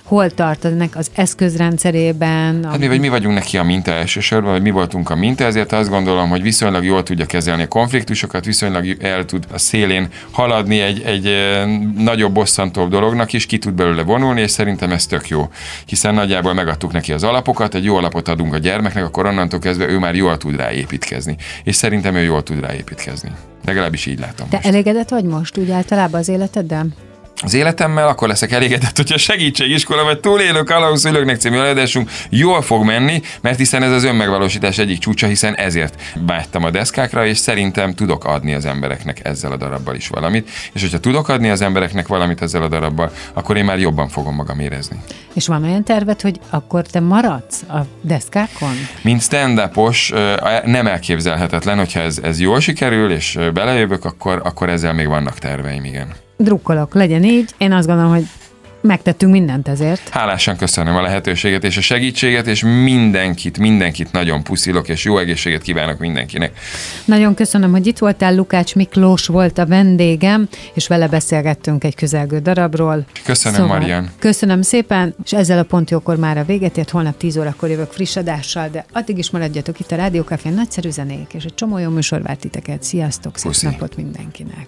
hol 0.09 0.29
tart 0.29 0.65
ennek 0.65 0.95
az 0.95 1.11
eszközrendszerében? 1.13 2.65
Hát 2.65 2.77
mi, 2.77 2.87
vagy 2.87 2.99
mi 2.99 3.09
vagyunk 3.09 3.33
neki 3.33 3.57
a 3.57 3.63
minta 3.63 3.91
elsősorban, 3.91 4.51
vagy 4.51 4.61
mi 4.61 4.69
voltunk 4.69 5.09
a 5.09 5.15
minta, 5.15 5.43
ezért 5.43 5.71
azt 5.71 5.89
gondolom, 5.89 6.29
hogy 6.29 6.41
viszonylag 6.41 6.83
jól 6.83 7.03
tudja 7.03 7.25
kezelni 7.25 7.63
a 7.63 7.67
konfliktusokat, 7.67 8.45
viszonylag 8.45 8.97
el 9.01 9.25
tud 9.25 9.43
a 9.51 9.57
szélén 9.57 10.07
haladni 10.31 10.79
egy, 10.79 11.01
egy 11.01 11.29
nagyobb, 11.97 12.33
bosszantóbb 12.33 12.89
dolognak 12.89 13.33
is, 13.33 13.45
ki 13.45 13.57
tud 13.57 13.73
belőle 13.73 14.01
vonulni, 14.01 14.41
és 14.41 14.51
szerintem 14.51 14.91
ez 14.91 15.05
tök 15.05 15.27
jó. 15.27 15.49
Hiszen 15.85 16.13
nagyjából 16.13 16.53
megadtuk 16.53 16.91
neki 16.91 17.13
az 17.13 17.23
alapokat, 17.23 17.75
egy 17.75 17.83
jó 17.83 17.95
alapot 17.95 18.27
adunk 18.27 18.53
a 18.53 18.57
gyermeknek, 18.57 19.03
akkor 19.03 19.25
onnantól 19.25 19.59
kezdve 19.59 19.87
ő 19.87 19.99
már 19.99 20.15
jól 20.15 20.37
tud 20.37 20.55
rá 20.55 20.71
építkezni. 20.71 21.35
És 21.63 21.75
szerintem 21.75 22.15
ő 22.15 22.23
jól 22.23 22.43
tud 22.43 22.59
rá 22.59 22.73
építkezni. 22.73 23.31
Legalábbis 23.65 24.05
így 24.05 24.19
látom. 24.19 24.49
Te 24.49 24.55
most. 24.55 24.67
elégedett 24.67 25.09
vagy 25.09 25.23
most 25.23 25.57
úgy 25.57 25.71
általában 25.71 26.19
az 26.19 26.27
életeddel? 26.27 26.87
Az 27.41 27.53
életemmel, 27.53 28.07
akkor 28.07 28.27
leszek 28.27 28.51
elégedett, 28.51 28.97
hogyha 28.97 29.17
segítségiskola 29.17 30.03
vagy 30.03 30.19
túlélő 30.19 30.63
kalauszülőknek 30.63 31.39
című 31.39 31.57
előadásunk 31.57 32.09
jól 32.29 32.61
fog 32.61 32.83
menni, 32.85 33.21
mert 33.41 33.57
hiszen 33.57 33.83
ez 33.83 33.91
az 33.91 34.03
önmegvalósítás 34.03 34.77
egyik 34.77 34.99
csúcsa, 34.99 35.27
hiszen 35.27 35.55
ezért 35.55 36.01
vágytam 36.25 36.63
a 36.63 36.69
deszkákra, 36.69 37.25
és 37.25 37.37
szerintem 37.37 37.93
tudok 37.93 38.25
adni 38.25 38.53
az 38.53 38.65
embereknek 38.65 39.25
ezzel 39.25 39.51
a 39.51 39.57
darabbal 39.57 39.95
is 39.95 40.07
valamit. 40.07 40.49
És 40.73 40.81
hogyha 40.81 40.99
tudok 40.99 41.29
adni 41.29 41.49
az 41.49 41.61
embereknek 41.61 42.07
valamit 42.07 42.41
ezzel 42.41 42.63
a 42.63 42.67
darabbal, 42.67 43.11
akkor 43.33 43.57
én 43.57 43.65
már 43.65 43.79
jobban 43.79 44.09
fogom 44.09 44.35
magam 44.35 44.59
érezni. 44.59 44.97
És 45.33 45.47
van 45.47 45.63
olyan 45.63 45.83
terved, 45.83 46.21
hogy 46.21 46.39
akkor 46.49 46.85
te 46.85 46.99
maradsz 46.99 47.61
a 47.69 47.79
deszkákon? 48.01 48.73
Mint 49.01 49.21
stand 49.21 49.61
nem 50.65 50.87
elképzelhetetlen, 50.87 51.77
hogyha 51.77 51.99
ez, 51.99 52.17
ez 52.23 52.39
jól 52.39 52.59
sikerül, 52.59 53.11
és 53.11 53.39
belejövök, 53.53 54.05
akkor, 54.05 54.41
akkor 54.43 54.69
ezzel 54.69 54.93
még 54.93 55.07
vannak 55.07 55.37
terveim, 55.37 55.83
igen 55.83 56.27
drukkolok, 56.43 56.93
legyen 56.93 57.23
így. 57.23 57.53
Én 57.57 57.71
azt 57.71 57.87
gondolom, 57.87 58.11
hogy 58.11 58.25
megtettünk 58.81 59.31
mindent 59.31 59.67
ezért. 59.67 60.09
Hálásan 60.09 60.57
köszönöm 60.57 60.95
a 60.95 61.01
lehetőséget 61.01 61.63
és 61.63 61.77
a 61.77 61.81
segítséget, 61.81 62.47
és 62.47 62.63
mindenkit, 62.63 63.57
mindenkit 63.57 64.11
nagyon 64.11 64.43
puszilok, 64.43 64.89
és 64.89 65.03
jó 65.03 65.17
egészséget 65.17 65.61
kívánok 65.61 65.99
mindenkinek. 65.99 66.59
Nagyon 67.05 67.33
köszönöm, 67.33 67.71
hogy 67.71 67.87
itt 67.87 67.97
voltál. 67.97 68.35
Lukács 68.35 68.75
Miklós 68.75 69.27
volt 69.27 69.57
a 69.57 69.65
vendégem, 69.65 70.47
és 70.73 70.87
vele 70.87 71.07
beszélgettünk 71.07 71.83
egy 71.83 71.95
közelgő 71.95 72.39
darabról. 72.39 73.05
Köszönöm, 73.23 73.59
szóval, 73.59 73.77
Marian. 73.77 74.09
Köszönöm 74.19 74.61
szépen, 74.61 75.15
és 75.23 75.33
ezzel 75.33 75.59
a 75.59 75.63
pontjókor 75.63 76.17
már 76.17 76.37
a 76.37 76.43
véget 76.43 76.77
ért. 76.77 76.89
Holnap 76.89 77.17
10 77.17 77.37
órakor 77.37 77.69
jövök 77.69 77.91
friss 77.91 78.15
adással, 78.15 78.69
de 78.71 78.85
addig 78.93 79.17
is 79.17 79.29
maradjatok 79.29 79.79
itt 79.79 79.91
a 79.91 79.95
Rádiókafén. 79.95 80.53
Nagyszerű 80.53 80.89
zenék, 80.89 81.33
és 81.33 81.43
egy 81.43 81.53
csomó 81.53 81.77
jó 81.77 81.89
műsor 81.89 82.21
várt 82.21 82.39
titeket. 82.39 82.83
Sziasztok, 82.83 83.37
szép 83.37 83.51
Puszi. 83.51 83.65
napot 83.65 83.95
mindenkinek. 83.95 84.67